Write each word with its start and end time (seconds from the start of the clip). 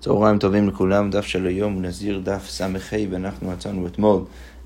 צהריים 0.00 0.38
טובים 0.38 0.68
לכולם, 0.68 1.10
דף 1.10 1.26
של 1.26 1.46
היום 1.46 1.82
נזיר 1.82 2.20
דף 2.24 2.48
ס"ה 2.48 2.66
ואנחנו 3.10 3.50
מצאנו 3.50 3.86
אתמול 3.86 4.22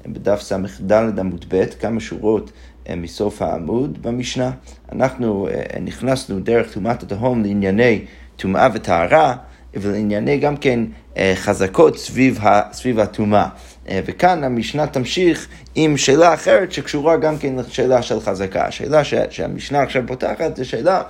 בדף 0.06 0.40
ס"ד 0.40 0.92
עמוד 1.18 1.44
ב' 1.48 1.64
כמה 1.80 2.00
שורות 2.00 2.52
אה, 2.88 2.96
מסוף 2.96 3.42
העמוד 3.42 4.02
במשנה. 4.02 4.50
אנחנו 4.92 5.48
אה, 5.48 5.80
נכנסנו 5.80 6.40
דרך 6.40 6.72
טומאת 6.72 7.02
התהום 7.02 7.42
לענייני 7.42 8.04
טומאה 8.36 8.68
וטהרה 8.74 9.36
ולענייני 9.74 10.38
גם 10.38 10.56
כן 10.56 10.80
אה, 11.16 11.32
חזקות 11.36 11.98
סביב, 11.98 12.40
סביב 12.72 13.00
הטומאה. 13.00 13.48
וכאן 13.88 14.44
המשנה 14.44 14.86
תמשיך 14.86 15.48
עם 15.74 15.96
שאלה 15.96 16.34
אחרת 16.34 16.72
שקשורה 16.72 17.16
גם 17.16 17.38
כן 17.38 17.56
לשאלה 17.56 18.02
של 18.02 18.20
חזקה. 18.20 18.66
השאלה 18.66 19.04
שהמשנה 19.30 19.82
עכשיו 19.82 20.02
פותחת 20.06 20.56
זה 20.56 20.64
שאלה 20.64 21.02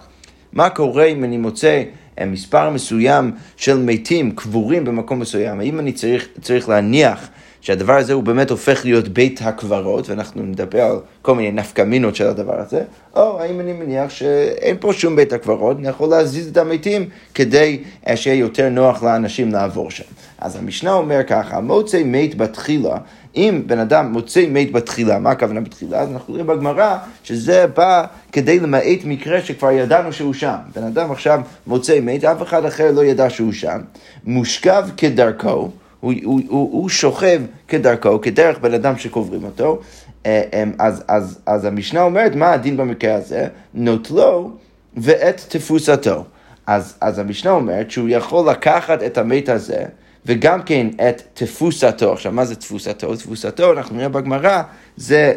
מה 0.52 0.70
קורה 0.70 1.04
אם 1.04 1.24
אני 1.24 1.36
מוצא 1.36 1.82
מספר 2.26 2.70
מסוים 2.70 3.32
של 3.56 3.78
מתים 3.78 4.30
קבורים 4.30 4.84
במקום 4.84 5.20
מסוים, 5.20 5.60
האם 5.60 5.78
אני 5.80 5.92
צריך, 5.92 6.28
צריך 6.40 6.68
להניח 6.68 7.28
שהדבר 7.60 7.96
הזה 7.96 8.12
הוא 8.12 8.22
באמת 8.22 8.50
הופך 8.50 8.84
להיות 8.84 9.08
בית 9.08 9.40
הקברות, 9.42 10.08
ואנחנו 10.08 10.42
נדבר 10.42 10.82
על 10.82 10.98
כל 11.22 11.34
מיני 11.34 11.50
נפקמינות 11.50 12.16
של 12.16 12.26
הדבר 12.26 12.60
הזה, 12.60 12.82
או 13.16 13.40
האם 13.40 13.60
אני 13.60 13.72
מניח 13.72 14.10
שאין 14.10 14.76
פה 14.80 14.92
שום 14.92 15.16
בית 15.16 15.32
הקברות, 15.32 15.76
אני 15.78 15.88
יכול 15.88 16.08
להזיז 16.08 16.48
את 16.48 16.56
המתים 16.56 17.08
כדי 17.34 17.82
שיהיה 18.14 18.38
יותר 18.38 18.68
נוח 18.68 19.02
לאנשים 19.02 19.52
לעבור 19.52 19.90
שם. 19.90 20.04
אז 20.38 20.56
המשנה 20.56 20.92
אומר 20.92 21.20
ככה, 21.26 21.60
מוצא 21.60 22.02
מת 22.04 22.36
בתחילה, 22.36 22.96
אם 23.36 23.62
בן 23.66 23.78
אדם 23.78 24.12
מוצא 24.12 24.46
מת 24.50 24.72
בתחילה, 24.72 25.18
מה 25.18 25.30
הכוונה 25.30 25.60
בתחילה? 25.60 26.00
אז 26.00 26.10
אנחנו 26.10 26.32
רואים 26.32 26.46
בגמרא 26.46 26.96
שזה 27.24 27.66
בא 27.66 28.04
כדי 28.32 28.60
למעט 28.60 29.04
מקרה 29.04 29.42
שכבר 29.42 29.70
ידענו 29.70 30.12
שהוא 30.12 30.34
שם. 30.34 30.56
בן 30.74 30.82
אדם 30.82 31.10
עכשיו 31.10 31.40
מוצא 31.66 32.00
מת, 32.00 32.24
אף 32.24 32.42
אחד 32.42 32.64
אחר 32.64 32.92
לא 32.92 33.04
ידע 33.04 33.30
שהוא 33.30 33.52
שם, 33.52 33.80
מושכב 34.24 34.84
כדרכו, 34.96 35.48
הוא, 35.48 35.70
הוא, 36.00 36.12
הוא, 36.24 36.40
הוא 36.48 36.88
שוכב 36.88 37.42
כדרכו, 37.68 38.20
כדרך 38.20 38.58
בן 38.58 38.74
אדם 38.74 38.98
שקוברים 38.98 39.44
אותו, 39.44 39.80
אה, 40.26 40.42
אמ, 40.52 40.72
אז, 40.78 41.04
אז, 41.08 41.38
אז 41.46 41.64
המשנה 41.64 42.02
אומרת, 42.02 42.34
מה 42.34 42.52
הדין 42.52 42.76
במקרה 42.76 43.14
הזה? 43.14 43.46
נוטלו 43.74 44.50
ואת 44.96 45.40
תפוסתו. 45.48 46.24
אז, 46.66 46.96
אז 47.00 47.18
המשנה 47.18 47.50
אומרת 47.50 47.90
שהוא 47.90 48.08
יכול 48.08 48.50
לקחת 48.50 49.02
את 49.02 49.18
המת 49.18 49.48
הזה, 49.48 49.84
וגם 50.26 50.62
כן 50.62 50.86
את 51.08 51.22
תפוסתו. 51.34 52.12
עכשיו, 52.12 52.32
מה 52.32 52.44
זה 52.44 52.56
תפוסתו? 52.56 53.16
תפוסתו, 53.16 53.72
אנחנו 53.72 53.96
נראה 53.96 54.08
בגמרא, 54.08 54.62
זה 54.96 55.32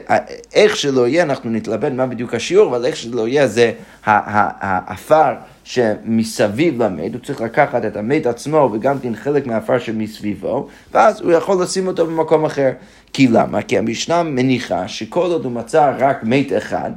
איך 0.54 0.76
שלא 0.76 1.08
יהיה, 1.08 1.24
אנחנו 1.24 1.50
נתלבט 1.50 1.92
מה 1.92 2.06
בדיוק 2.06 2.34
השיעור, 2.34 2.76
אבל 2.76 2.86
איך 2.86 2.96
שלא 2.96 3.28
יהיה 3.28 3.48
זה 3.48 3.72
העפר 4.06 5.34
שמסביב 5.64 6.84
למת, 6.84 7.14
הוא 7.14 7.22
צריך 7.26 7.42
לקחת 7.42 7.86
את 7.86 7.98
המת 7.98 8.26
עצמו 8.26 8.70
וגם 8.74 9.00
כן 9.00 9.16
חלק 9.16 9.48
מהעפר 9.48 9.80
שמסביבו, 9.80 10.68
ואז 10.94 11.22
הוא 11.22 11.32
יכול 11.32 11.64
לשים 11.64 11.88
אותו 11.88 12.06
במקום 12.06 12.46
אחר. 12.46 12.72
כי 13.14 13.28
למה? 13.28 13.62
כי 13.62 13.78
המשנה 13.78 14.24
מניחה 14.24 14.88
שכל 14.88 15.32
עוד 15.32 15.46
הוא 15.46 15.52
מצא 15.52 15.94
רק 15.98 16.24
מת 16.24 16.52
אחד, 16.58 16.92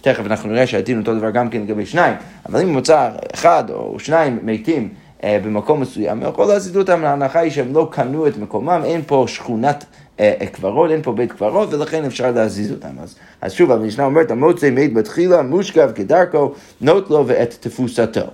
תכף 0.00 0.26
אנחנו 0.26 0.50
נראה 0.50 0.66
שהדין 0.66 1.00
אותו 1.00 1.14
דבר 1.14 1.30
גם 1.30 1.48
כן 1.48 1.60
לגבי 1.60 1.86
שניים, 1.86 2.14
אבל 2.48 2.60
אם 2.60 2.68
הוא 2.68 2.76
מצא 2.76 3.10
אחד 3.34 3.64
או 3.70 3.98
שניים 3.98 4.38
מתים 4.42 4.88
במקום 5.42 5.80
מסוים, 5.80 6.22
יכול 6.22 6.46
להזיז 6.46 6.76
אותם, 6.76 7.02
להנחה 7.02 7.38
היא 7.38 7.50
שהם 7.50 7.74
לא 7.74 7.88
קנו 7.92 8.26
את 8.26 8.36
מקומם, 8.36 8.80
אין 8.84 9.02
פה 9.06 9.24
שכונת 9.28 9.84
אה, 10.20 10.34
אה, 10.40 10.46
קברות, 10.46 10.90
אין 10.90 11.02
פה 11.02 11.12
בית 11.12 11.32
קברות, 11.32 11.74
ולכן 11.74 12.04
אפשר 12.04 12.30
להזיז 12.30 12.72
אותם. 12.72 12.98
אז, 13.02 13.14
אז 13.40 13.52
שוב, 13.52 13.70
המשנה 13.70 14.04
אומרת, 14.04 14.30
המוצא 14.30 14.70
מת 14.70 14.94
בתחילה, 14.94 15.42
מושכב 15.42 15.90
כדרכו, 15.94 16.52
נוט 16.80 17.10
לו 17.10 17.26
ואת 17.26 17.56
תפוסתו. 17.60 18.26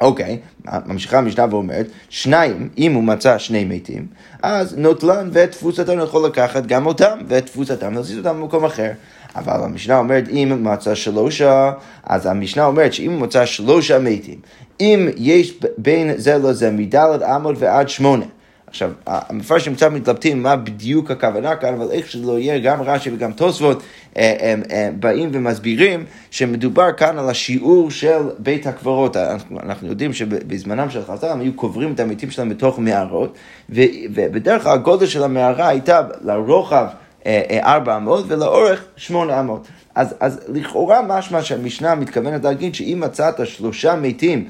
אוקיי, 0.00 0.38
ממשיכה 0.86 1.18
המשנה 1.18 1.46
ואומרת, 1.50 1.86
שניים, 2.08 2.68
אם 2.78 2.94
הוא 2.94 3.02
מצא 3.04 3.38
שני 3.38 3.64
מתים, 3.64 4.06
אז 4.42 4.78
נוטלן 4.78 5.28
ואת 5.32 5.50
תפוסתם 5.50 5.98
יכול 6.04 6.26
לקחת 6.26 6.66
גם 6.66 6.86
אותם, 6.86 7.18
ואת 7.28 7.46
תפוסתם 7.46 7.94
להזיז 7.94 8.18
אותם 8.18 8.40
במקום 8.40 8.64
אחר. 8.64 8.90
אבל 9.36 9.64
המשנה 9.64 9.98
אומרת, 9.98 10.28
אם 10.28 10.58
מצא 10.60 10.94
שלושה, 10.94 11.72
אז 12.04 12.26
המשנה 12.26 12.64
אומרת 12.64 12.92
שאם 12.92 13.12
הוא 13.12 13.20
מצא 13.20 13.46
שלושה 13.46 13.98
מתים, 13.98 14.38
אם 14.80 15.08
יש 15.16 15.58
בין 15.78 16.12
זה 16.16 16.38
לזה 16.38 16.70
מדלת 16.70 17.22
עמוד 17.22 17.56
ועד 17.58 17.88
שמונה, 17.88 18.24
עכשיו, 18.70 18.90
המפרשים 19.06 19.74
קצת 19.74 19.90
מתלבטים 19.90 20.42
מה 20.42 20.56
בדיוק 20.56 21.10
הכוונה 21.10 21.56
כאן, 21.56 21.74
אבל 21.74 21.90
איך 21.90 22.10
שלא 22.10 22.38
יהיה, 22.38 22.58
גם 22.58 22.82
רש"י 22.82 23.10
וגם 23.10 23.32
תוספות 23.32 23.82
אה, 24.16 24.36
הם, 24.40 24.62
הם 24.70 25.00
באים 25.00 25.30
ומסבירים 25.32 26.04
שמדובר 26.30 26.92
כאן 26.92 27.18
על 27.18 27.28
השיעור 27.28 27.90
של 27.90 28.20
בית 28.38 28.66
הקברות. 28.66 29.16
אנחנו 29.62 29.88
יודעים 29.88 30.12
שבזמנם 30.12 30.90
של 30.90 31.04
חז"ל 31.04 31.28
הם 31.28 31.40
היו 31.40 31.52
קוברים 31.52 31.92
את 31.92 32.00
המתים 32.00 32.30
שלהם 32.30 32.48
בתוך 32.48 32.78
מערות, 32.78 33.38
ובדרך 33.70 34.62
כלל 34.62 34.72
הגודל 34.72 35.06
של 35.06 35.22
המערה 35.22 35.68
הייתה 35.68 36.00
לרוחב 36.20 36.86
400 37.26 38.24
אה, 38.24 38.30
אה, 38.30 38.36
ולאורך 38.36 38.84
800. 38.96 39.68
אז, 39.94 40.14
אז 40.20 40.40
לכאורה 40.48 41.02
משמע 41.02 41.42
שהמשנה 41.42 41.94
מתכוונת 41.94 42.44
להגיד 42.44 42.74
שאם 42.74 43.02
מצאת 43.04 43.46
שלושה 43.46 43.96
מתים 43.96 44.48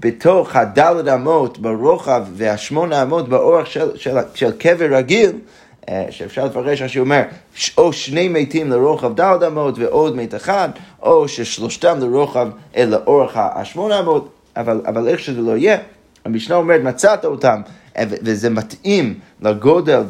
בתוך 0.00 0.56
הדלת 0.56 1.08
אמות 1.08 1.58
ברוחב 1.58 2.24
והשמונה 2.32 3.02
אמות 3.02 3.28
באורך 3.28 3.66
של, 3.66 3.96
של, 3.96 4.16
של 4.34 4.52
קבר 4.52 4.96
רגיל, 4.96 5.32
אה, 5.88 6.06
שאפשר 6.10 6.44
לפרש, 6.44 6.82
רש"י 6.82 6.98
אומר, 6.98 7.22
או 7.78 7.92
שני 7.92 8.28
מתים 8.28 8.70
לרוחב 8.70 9.14
דלת 9.14 9.42
אמות 9.42 9.78
ועוד 9.78 10.16
מת 10.16 10.34
אחד, 10.34 10.68
או 11.02 11.28
ששלושתם 11.28 11.98
לרוחב, 12.00 12.48
לאורך 12.76 13.32
השמונה 13.36 14.00
אמות, 14.00 14.28
אבל, 14.56 14.80
אבל 14.86 15.08
איך 15.08 15.20
שזה 15.20 15.40
לא 15.40 15.56
יהיה, 15.56 15.78
המשנה 16.24 16.56
אומרת, 16.56 16.80
מצאת 16.80 17.24
אותם, 17.24 17.60
וזה 18.02 18.50
מתאים 18.50 19.18
לגודל 19.44 20.02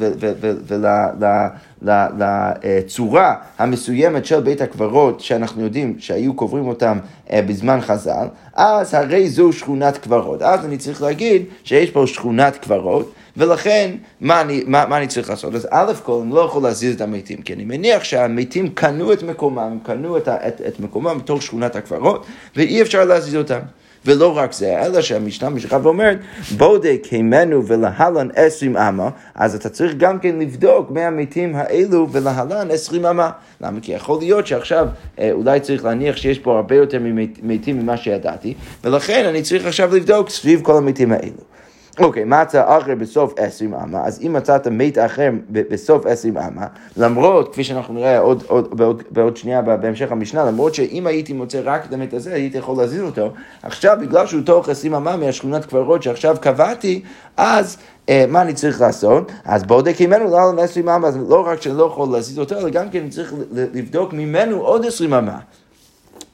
ולצורה 1.82 3.34
המסוימת 3.58 4.26
של 4.26 4.40
בית 4.40 4.60
הקברות, 4.60 5.20
שאנחנו 5.20 5.62
יודעים 5.62 5.96
שהיו 5.98 6.34
קוברים 6.34 6.68
אותם 6.68 6.98
אה, 7.30 7.42
בזמן 7.42 7.80
חז"ל, 7.80 8.26
אז 8.54 8.94
הרי 8.94 9.30
זו 9.30 9.52
שכונת 9.52 9.98
קברות. 9.98 10.42
אז 10.42 10.64
אני 10.64 10.78
צריך 10.78 11.02
להגיד 11.02 11.42
שיש 11.64 11.90
פה 11.90 12.06
שכונת 12.06 12.56
קברות. 12.56 13.12
ולכן, 13.36 13.90
מה 14.20 14.40
אני, 14.40 14.62
מה, 14.66 14.86
מה 14.86 14.96
אני 14.96 15.06
צריך 15.06 15.30
לעשות? 15.30 15.54
אז 15.54 15.68
א' 15.70 15.92
כל, 16.02 16.20
אני 16.22 16.34
לא 16.34 16.40
יכול 16.40 16.62
להזיז 16.62 16.94
את 16.94 17.00
המתים, 17.00 17.42
כי 17.42 17.54
אני 17.54 17.64
מניח 17.64 18.04
שהמתים 18.04 18.68
קנו 18.68 19.12
את 19.12 19.22
מקומם, 19.22 19.78
קנו 19.82 20.16
את, 20.16 20.28
את, 20.28 20.60
את 20.68 20.80
מקומם 20.80 21.18
בתוך 21.18 21.42
שכונת 21.42 21.76
הקברות, 21.76 22.26
ואי 22.56 22.82
אפשר 22.82 23.04
להזיז 23.04 23.36
אותם. 23.36 23.60
ולא 24.06 24.36
רק 24.36 24.52
זה, 24.52 24.82
אלא 24.86 25.00
שהמשנה 25.00 25.48
ממשיכה 25.48 25.78
ואומרת, 25.82 26.18
בודק 26.56 27.06
הימנו 27.10 27.66
ולהלן 27.66 28.28
עשרים 28.34 28.76
אמה, 28.76 29.08
אז 29.34 29.54
אתה 29.54 29.68
צריך 29.68 29.94
גם 29.96 30.18
כן 30.18 30.38
לבדוק 30.38 30.90
מהמתים 30.90 31.56
האלו 31.56 32.08
ולהלן 32.12 32.70
עשרים 32.70 33.06
אמה. 33.06 33.30
למה? 33.60 33.80
כי 33.80 33.92
יכול 33.92 34.18
להיות 34.20 34.46
שעכשיו 34.46 34.88
אה, 35.18 35.32
אולי 35.32 35.60
צריך 35.60 35.84
להניח 35.84 36.16
שיש 36.16 36.38
פה 36.38 36.56
הרבה 36.56 36.74
יותר 36.74 36.98
מתים 37.42 37.78
ממה 37.78 37.96
שידעתי, 37.96 38.54
ולכן 38.84 39.24
אני 39.26 39.42
צריך 39.42 39.66
עכשיו 39.66 39.96
לבדוק 39.96 40.30
סביב 40.30 40.60
כל 40.62 40.76
המתים 40.76 41.12
האלו. 41.12 41.54
אוקיי, 41.98 42.24
מצא 42.24 42.78
אחר 42.78 42.94
בסוף 42.94 43.34
עשרים 43.36 43.74
אמה, 43.74 44.04
אז 44.04 44.20
אם 44.26 44.32
מצאת 44.32 44.66
מת 44.66 44.98
אחר 44.98 45.30
בסוף 45.50 46.06
עשרים 46.06 46.38
אמה, 46.38 46.66
למרות, 46.96 47.52
כפי 47.52 47.64
שאנחנו 47.64 47.94
נראה 47.94 48.18
עוד, 48.18 48.44
עוד, 48.46 48.76
בעוד, 48.76 49.02
בעוד 49.10 49.36
שנייה 49.36 49.62
בהמשך 49.62 50.12
המשנה, 50.12 50.44
למרות 50.44 50.74
שאם 50.74 51.06
הייתי 51.06 51.32
מוצא 51.32 51.60
רק 51.64 51.86
את 51.86 51.92
המת 51.92 52.12
הזה, 52.12 52.34
הייתי 52.34 52.58
יכול 52.58 52.76
להזיז 52.78 53.02
אותו, 53.02 53.32
עכשיו 53.62 53.96
בגלל 54.00 54.26
שהוא 54.26 54.42
תוך 54.46 54.68
עשרים 54.68 54.94
אמה 54.94 55.16
מהשכונת 55.16 55.64
קברות 55.64 56.02
שעכשיו 56.02 56.36
קבעתי, 56.40 57.02
אז 57.36 57.76
אה, 58.08 58.24
מה 58.28 58.42
אני 58.42 58.54
צריך 58.54 58.80
לעשות? 58.80 59.32
אז 59.44 59.62
בודק 59.62 60.00
ממנו 60.00 60.24
לא 60.30 60.50
על 60.50 60.58
עשרים 60.58 60.88
אמה, 60.88 61.08
אז 61.08 61.18
לא 61.28 61.46
רק 61.46 61.62
שאני 61.62 61.78
לא 61.78 61.84
יכול 61.84 62.08
להזיז 62.12 62.38
אותו, 62.38 62.58
אלא 62.58 62.68
גם 62.68 62.90
כן 62.90 63.00
אני 63.00 63.10
צריך 63.10 63.34
לבדוק 63.52 64.12
ממנו 64.12 64.56
עוד 64.56 64.86
עשרים 64.86 65.14
אמה. 65.14 65.38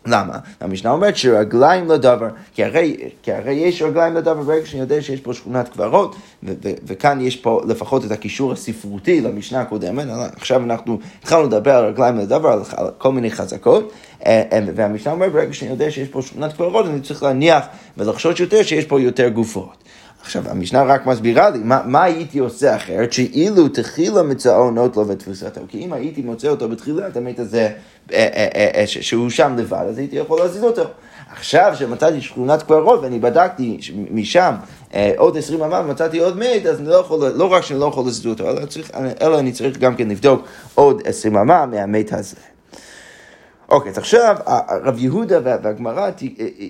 למה? 0.07 0.39
המשנה 0.61 0.91
אומרת 0.91 1.17
שרגליים 1.17 1.91
לדבר, 1.91 2.29
כי 2.55 2.65
הרי, 2.65 2.97
כי 3.23 3.33
הרי 3.33 3.53
יש 3.53 3.83
רגליים 3.83 4.15
לדבר 4.15 4.43
ברגע 4.43 4.67
שאני 4.67 4.81
יודע 4.81 5.03
שיש 5.03 5.21
פה 5.21 5.35
שכונת 5.35 5.69
קברות, 5.69 6.17
וכאן 6.63 7.21
יש 7.21 7.37
פה 7.37 7.61
לפחות 7.69 8.05
את 8.05 8.11
הקישור 8.11 8.53
הספרותי 8.53 9.21
למשנה 9.21 9.61
הקודמת, 9.61 10.07
עכשיו 10.37 10.63
אנחנו 10.65 10.99
התחלנו 11.19 11.43
לדבר 11.43 11.71
על 11.71 11.85
רגליים 11.85 12.19
לדבר, 12.19 12.49
על, 12.49 12.61
על 12.77 12.91
כל 12.99 13.13
מיני 13.13 13.31
חזקות, 13.31 13.93
אה, 14.27 14.43
אה, 14.53 14.61
והמשנה 14.75 15.13
אומרת 15.13 15.33
ברגע 15.33 15.53
שאני 15.53 15.71
יודע 15.71 15.91
שיש 15.91 16.09
פה 16.09 16.23
שכונת 16.23 16.53
קברות, 16.53 16.87
אני 16.87 17.01
צריך 17.01 17.23
להניח 17.23 17.65
ולחשוש 17.97 18.41
יותר 18.41 18.63
שיש 18.63 18.85
פה 18.85 19.01
יותר 19.01 19.29
גופות. 19.29 19.80
עכשיו, 20.23 20.43
המשנה 20.49 20.83
רק 20.83 21.07
מסבירה 21.07 21.51
לי, 21.51 21.59
מה, 21.59 21.81
מה 21.85 22.05
הייתי 22.05 22.39
עושה 22.39 22.77
אחרת, 22.77 23.13
שאילו 23.13 23.69
תחילה 23.69 24.23
מצאו 24.23 24.71
נוט 24.71 24.97
לו 24.97 25.09
ותפוסתו, 25.09 25.61
כי 25.69 25.79
אם 25.79 25.93
הייתי 25.93 26.23
מוצא 26.23 26.49
אותו 26.49 26.69
בתחילה, 26.69 27.09
את 27.09 27.17
המת 27.17 27.39
הזה, 27.39 27.69
אה, 28.13 28.29
אה, 28.35 28.69
אה, 28.75 28.87
שהוא 28.87 29.31
שם 29.31 29.55
לבד, 29.59 29.85
אז 29.89 29.99
הייתי 29.99 30.17
יכול 30.17 30.39
להזיז 30.41 30.65
אותו. 30.65 30.83
עכשיו 31.33 31.73
שמצאתי 31.79 32.21
שכונת 32.21 32.63
קברות 32.63 33.01
ואני 33.03 33.19
בדקתי 33.19 33.79
משם 34.11 34.55
עוד 35.17 35.37
עשרים 35.37 35.63
אמה 35.63 35.81
ומצאתי 35.81 36.19
עוד 36.19 36.39
מת, 36.39 36.67
אז 36.67 36.81
לא 36.81 36.95
יכול, 36.95 37.29
לא 37.29 37.53
רק 37.53 37.63
שאני 37.63 37.81
לא 37.81 37.85
יכול 37.85 38.05
להזיז 38.05 38.27
אותו, 38.27 38.51
אלא, 38.51 38.67
צריך, 38.67 38.91
אלא 39.21 39.39
אני 39.39 39.53
צריך 39.53 39.79
גם 39.79 39.97
כן 39.97 40.09
לבדוק 40.09 40.47
עוד 40.75 41.03
עשרים 41.05 41.37
אמה 41.37 41.67
מהמת 41.67 42.13
הזה. 42.13 42.37
אוקיי, 43.71 43.91
אז 43.91 43.99
עכשיו 43.99 44.37
רב 44.83 44.99
יהודה 44.99 45.39
והגמרא 45.43 46.11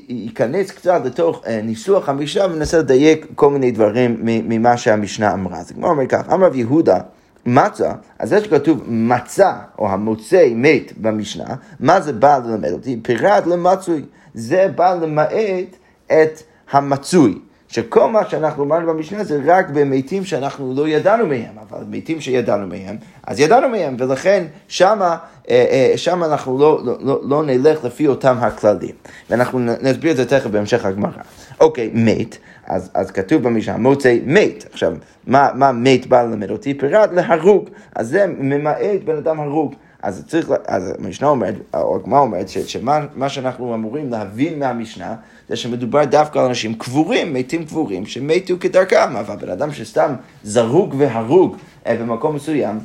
ייכנס 0.09 0.71
קצת 0.71 1.01
לתוך 1.05 1.43
ניסוח 1.63 2.09
המשנה 2.09 2.45
וננסה 2.47 2.79
לדייק 2.79 3.27
כל 3.35 3.51
מיני 3.51 3.71
דברים 3.71 4.17
ממה 4.23 4.77
שהמשנה 4.77 5.33
אמרה. 5.33 5.59
אז 5.59 5.71
הגמרא 5.71 5.91
אומר 5.91 6.07
כך, 6.07 6.33
אמר 6.33 6.47
רב 6.47 6.55
יהודה, 6.55 6.99
מצה, 7.47 7.93
אז 8.19 8.29
זה 8.29 8.45
שכתוב 8.45 8.83
מצה 8.87 9.53
או 9.79 9.89
המוצא 9.89 10.49
מת 10.55 10.93
במשנה, 10.97 11.55
מה 11.81 12.01
זה 12.01 12.13
בא 12.13 12.39
ללמד 12.45 12.73
אותי? 12.73 13.01
פירט 13.03 13.47
למצוי, 13.47 14.05
זה 14.35 14.69
בא 14.77 14.95
למעט 14.95 15.77
את 16.07 16.43
המצוי. 16.71 17.39
שכל 17.71 18.11
מה 18.11 18.29
שאנחנו 18.29 18.65
אמרנו 18.65 18.87
במשנה 18.87 19.25
זה 19.25 19.41
רק 19.45 19.71
במתים 19.71 20.25
שאנחנו 20.25 20.75
לא 20.77 20.89
ידענו 20.89 21.27
מהם, 21.27 21.55
אבל 21.69 21.85
מתים 21.91 22.21
שידענו 22.21 22.67
מהם, 22.67 22.97
אז 23.27 23.41
ידענו 23.41 23.69
מהם, 23.69 23.97
ולכן 23.99 24.45
שמה, 24.69 25.17
אה, 25.51 25.67
אה, 25.71 25.93
שמה 25.97 26.27
אנחנו 26.27 26.59
לא, 26.59 26.81
לא, 26.85 26.97
לא, 27.01 27.21
לא 27.25 27.43
נלך 27.43 27.85
לפי 27.85 28.07
אותם 28.07 28.37
הכללים. 28.41 28.95
ואנחנו 29.31 29.59
נסביר 29.59 30.13
את 30.13 30.17
זה 30.17 30.29
תכף 30.29 30.47
בהמשך 30.51 30.85
הגמרא. 30.85 31.23
אוקיי, 31.61 31.91
מת, 31.95 32.37
אז, 32.67 32.91
אז 32.95 33.11
כתוב 33.11 33.43
במשנה, 33.43 33.77
מוצא 33.77 34.17
מת. 34.27 34.65
עכשיו, 34.73 34.93
מה, 35.27 35.49
מה 35.55 35.73
מת 35.73 36.07
בא 36.07 36.23
ללמד 36.23 36.51
אותי? 36.51 36.75
פירט 36.75 37.11
להרוג. 37.13 37.69
אז 37.95 38.09
זה 38.09 38.27
ממעט 38.39 39.03
בן 39.05 39.17
אדם 39.17 39.41
הרוג. 39.41 39.75
אז 40.03 40.25
צריך, 40.27 40.49
אז 40.67 40.93
המשנה 40.99 41.29
אומרת, 41.29 41.55
או 41.75 41.97
הגמרא 41.97 42.21
אומרת, 42.21 42.49
שמה 42.49 43.29
שאנחנו 43.29 43.75
אמורים 43.75 44.11
להבין 44.11 44.59
מהמשנה, 44.59 45.15
זה 45.49 45.57
שמדובר 45.57 46.05
דווקא 46.05 46.39
על 46.39 46.45
אנשים 46.45 46.75
קבורים, 46.75 47.35
מתים 47.35 47.65
קבורים, 47.65 48.07
שמתו 48.07 48.55
כדרכם, 48.61 49.17
אבל 49.17 49.37
בן 49.37 49.51
אדם 49.51 49.73
שסתם 49.73 50.15
זרוק 50.43 50.95
והרוג 50.99 51.57
אה, 51.87 51.97
במקום 51.97 52.35
מסוים, 52.35 52.79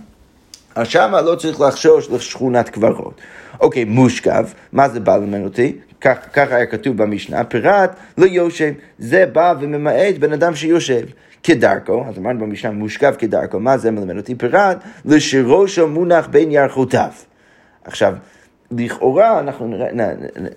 אז 0.76 0.88
שמה 0.88 1.22
לא 1.22 1.36
צריך 1.36 1.62
לחשוש 1.62 2.10
לשכונת 2.10 2.70
קברות. 2.70 3.22
אוקיי, 3.60 3.84
מושכב, 3.84 4.46
מה 4.72 4.90
זה 4.90 5.00
בא 5.00 5.18
למד 5.18 5.44
אותי? 5.44 5.76
ככה 6.34 6.56
היה 6.56 6.66
כתוב 6.66 6.98
במשנה, 6.98 7.44
פירט 7.44 7.96
לא 8.18 8.26
יושב, 8.26 8.74
זה 9.00 9.26
בא 9.26 9.54
וממעט 9.60 10.16
בן 10.20 10.34
אדם 10.34 10.56
שיושב. 10.56 11.06
כדרכו, 11.46 12.06
אז 12.10 12.18
אמרנו 12.18 12.40
במשנה 12.40 12.72
מושכב 12.72 13.16
כדרכו, 13.18 13.60
מה 13.60 13.78
זה 13.78 13.92
מלמד 13.92 14.18
אותי? 14.18 14.36
פירט 14.36 14.78
לשראשו 15.06 15.88
מונח 15.88 16.28
בין 16.28 16.52
ירחותיו. 16.52 17.10
עכשיו, 17.84 18.14
לכאורה, 18.72 19.40
אנחנו 19.40 19.68
נראה, 19.68 19.92
נ, 19.94 20.02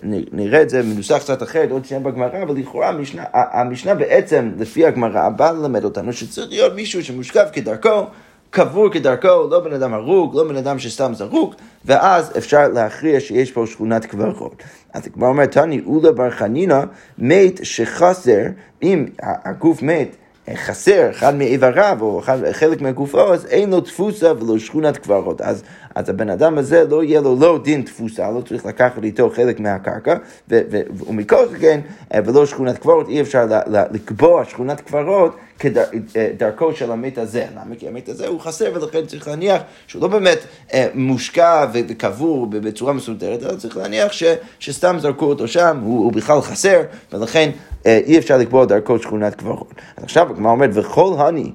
נ, 0.03 0.21
נראה 0.31 0.61
את 0.61 0.69
זה 0.69 0.83
מנוסח 0.83 1.17
קצת 1.17 1.43
אחרת, 1.43 1.71
עוד 1.71 1.85
שנייה 1.85 2.03
בגמרא, 2.03 2.43
אבל 2.43 2.55
לכאורה 2.55 2.89
המשנה, 2.89 3.23
המשנה 3.33 3.95
בעצם, 3.95 4.51
לפי 4.57 4.85
הגמרא, 4.85 5.29
באה 5.29 5.51
ללמד 5.51 5.83
אותנו 5.83 6.13
שצריך 6.13 6.49
להיות 6.49 6.75
מישהו 6.75 7.03
שמושכב 7.03 7.45
כדרכו, 7.53 8.03
קבור 8.49 8.89
כדרכו, 8.89 9.47
לא 9.51 9.59
בן 9.59 9.73
אדם 9.73 9.93
הרוג, 9.93 10.35
לא 10.35 10.47
בן 10.47 10.55
אדם 10.55 10.79
שסתם 10.79 11.13
זרוק, 11.13 11.55
ואז 11.85 12.37
אפשר 12.37 12.67
להכריע 12.67 13.19
שיש 13.19 13.51
פה 13.51 13.65
שכונת 13.67 14.05
קברות. 14.05 14.63
אז 14.93 15.07
הגמרא 15.07 15.29
אומרת, 15.29 15.51
תני 15.51 15.81
אולה 15.85 16.11
בר 16.11 16.29
חנינא 16.29 16.83
מת 17.17 17.59
שחסר, 17.63 18.41
אם 18.83 19.05
הגוף 19.21 19.81
מת 19.81 20.15
חסר 20.55 21.09
אחד 21.09 21.35
מאיבריו 21.35 21.97
או 22.01 22.19
אחד, 22.19 22.51
חלק 22.51 22.81
מהגופו, 22.81 23.33
אז 23.33 23.45
אין 23.45 23.69
לו 23.69 23.81
תפוסה 23.81 24.31
ולא 24.39 24.59
שכונת 24.59 24.97
קברות. 24.97 25.41
אז, 25.41 25.63
אז 25.95 26.09
הבן 26.09 26.29
אדם 26.29 26.57
הזה 26.57 26.83
לא 26.89 27.03
יהיה 27.03 27.21
לו 27.21 27.35
לא 27.39 27.59
דין 27.63 27.81
תפוסה, 27.81 28.31
לא 28.31 28.41
צריך 28.41 28.65
לקחת 28.65 29.03
איתו 29.03 29.29
חלק 29.29 29.59
מהקרקע, 29.59 30.15
ומכל 30.49 31.45
כן, 31.59 31.79
ולא 32.25 32.45
שכונת 32.45 32.77
קברות, 32.77 33.07
אי 33.07 33.21
אפשר 33.21 33.45
לקבוע 33.91 34.45
שכונת 34.45 34.81
קברות 34.81 35.35
כדרכו 35.59 36.73
של 36.73 36.91
המת 36.91 37.17
הזה. 37.17 37.45
למה? 37.55 37.75
כי 37.75 37.87
המת 37.87 38.09
הזה 38.09 38.27
הוא 38.27 38.39
חסר 38.39 38.71
ולכן 38.73 39.05
צריך 39.05 39.27
להניח 39.27 39.61
שהוא 39.87 40.01
לא 40.01 40.07
באמת 40.07 40.37
אה, 40.73 40.87
מושקע 40.93 41.65
וקבור 41.73 42.47
בצורה 42.47 42.93
מסודרת, 42.93 43.43
אלא 43.43 43.55
צריך 43.55 43.77
להניח 43.77 44.11
ש, 44.11 44.23
שסתם 44.59 44.97
זרקו 44.99 45.25
אותו 45.25 45.47
שם, 45.47 45.79
הוא, 45.83 46.03
הוא 46.03 46.13
בכלל 46.13 46.41
חסר, 46.41 46.81
ולכן 47.13 47.49
אה, 47.85 47.99
אי 48.05 48.17
אפשר 48.17 48.37
לקבוע 48.37 48.65
דרכו 48.65 48.99
שכונת 48.99 49.35
קברות. 49.35 49.73
אז 49.97 50.03
עכשיו 50.03 50.29
הגמרא 50.29 50.51
אומרת, 50.51 50.69
וכל 50.73 51.13
הני 51.17 51.51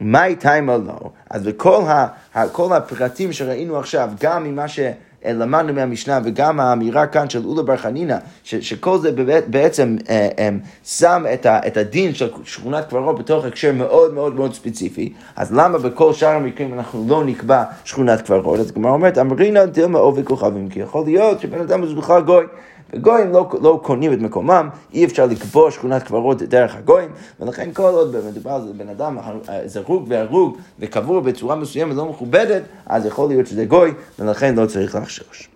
מאי 0.00 0.36
טיימה 0.36 0.76
לו, 0.76 1.10
אז 1.30 1.42
וכל 1.44 2.72
הפרטים 2.72 3.32
שראינו 3.32 3.78
עכשיו, 3.78 4.10
גם 4.20 4.44
ממה 4.44 4.68
ש... 4.68 4.80
למדנו 5.24 5.72
מהמשנה 5.72 6.20
וגם 6.24 6.60
האמירה 6.60 7.06
כאן 7.06 7.30
של 7.30 7.44
אולה 7.44 7.62
בר 7.62 7.76
חנינא, 7.76 8.16
שכל 8.44 8.98
זה 8.98 9.10
בעצם 9.46 9.96
אה, 10.08 10.28
אה, 10.38 10.48
שם 10.84 11.24
את, 11.34 11.46
ה, 11.46 11.66
את 11.66 11.76
הדין 11.76 12.14
של 12.14 12.30
שכונת 12.44 12.88
קברות 12.88 13.18
בתוך 13.18 13.44
הקשר 13.44 13.72
מאוד 13.72 14.14
מאוד 14.14 14.34
מאוד 14.34 14.54
ספציפי, 14.54 15.12
אז 15.36 15.52
למה 15.52 15.78
בכל 15.78 16.12
שאר 16.12 16.28
המקרים 16.28 16.74
אנחנו 16.74 17.06
לא 17.08 17.24
נקבע 17.24 17.64
שכונת 17.84 18.20
קברות? 18.20 18.60
אז 18.60 18.70
הגמרא 18.70 18.92
אומרת, 18.92 19.18
אמרינא 19.18 19.64
דילמה 19.64 19.98
עובד 19.98 20.24
כוכבים, 20.24 20.68
כי 20.68 20.80
יכול 20.80 21.04
להיות 21.04 21.40
שבן 21.40 21.60
אדם 21.60 21.82
הוא 21.82 21.96
בכלל 21.96 22.22
גוי. 22.22 22.44
וגויים 22.92 23.32
לא, 23.32 23.50
לא 23.62 23.80
קונים 23.82 24.12
את 24.12 24.18
מקומם, 24.18 24.68
אי 24.94 25.04
אפשר 25.04 25.26
לקבוע 25.26 25.70
שכונת 25.70 26.02
קברות 26.02 26.42
דרך 26.42 26.76
הגויים, 26.76 27.10
ולכן 27.40 27.70
כל 27.72 27.82
עוד 27.82 28.16
מדובר 28.28 28.50
על 28.50 28.72
בן 28.76 28.88
אדם 28.88 29.18
זרוג 29.66 30.04
והרוג 30.08 30.56
וקבור 30.78 31.20
בצורה 31.20 31.56
מסוימת 31.56 31.96
לא 31.96 32.06
מכובדת, 32.06 32.62
אז 32.86 33.06
יכול 33.06 33.28
להיות 33.28 33.46
שזה 33.46 33.64
גוי, 33.64 33.94
ולכן 34.18 34.54
לא 34.54 34.66
צריך 34.66 34.94
לחשוש. 34.94 35.48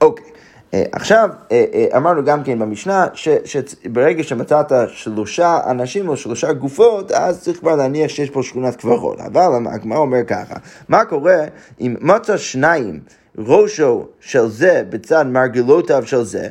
אוקיי. 0.00 0.30
Uh, 0.70 0.72
עכשיו, 0.92 1.28
uh, 1.32 1.50
uh, 1.92 1.96
אמרנו 1.96 2.24
גם 2.24 2.44
כן 2.44 2.58
במשנה, 2.58 3.06
שברגע 3.44 4.22
שמצאת 4.22 4.72
שלושה 4.88 5.60
אנשים 5.70 6.08
או 6.08 6.16
שלושה 6.16 6.52
גופות, 6.52 7.12
אז 7.12 7.42
צריך 7.42 7.58
כבר 7.58 7.76
להניח 7.76 8.10
שיש 8.10 8.30
פה 8.30 8.42
שכונת 8.42 8.76
קברות. 8.76 9.20
אבל 9.20 9.66
הגמרא 9.72 9.98
אומר 9.98 10.24
ככה, 10.26 10.54
מה 10.88 11.04
קורה 11.04 11.44
אם 11.80 11.96
מצא 12.00 12.36
שניים 12.36 13.00
ראשו 13.38 14.06
של 14.20 14.48
זה 14.48 14.82
בצד 14.88 15.26
מרגלותיו 15.26 16.06
של 16.06 16.22
זה, 16.22 16.48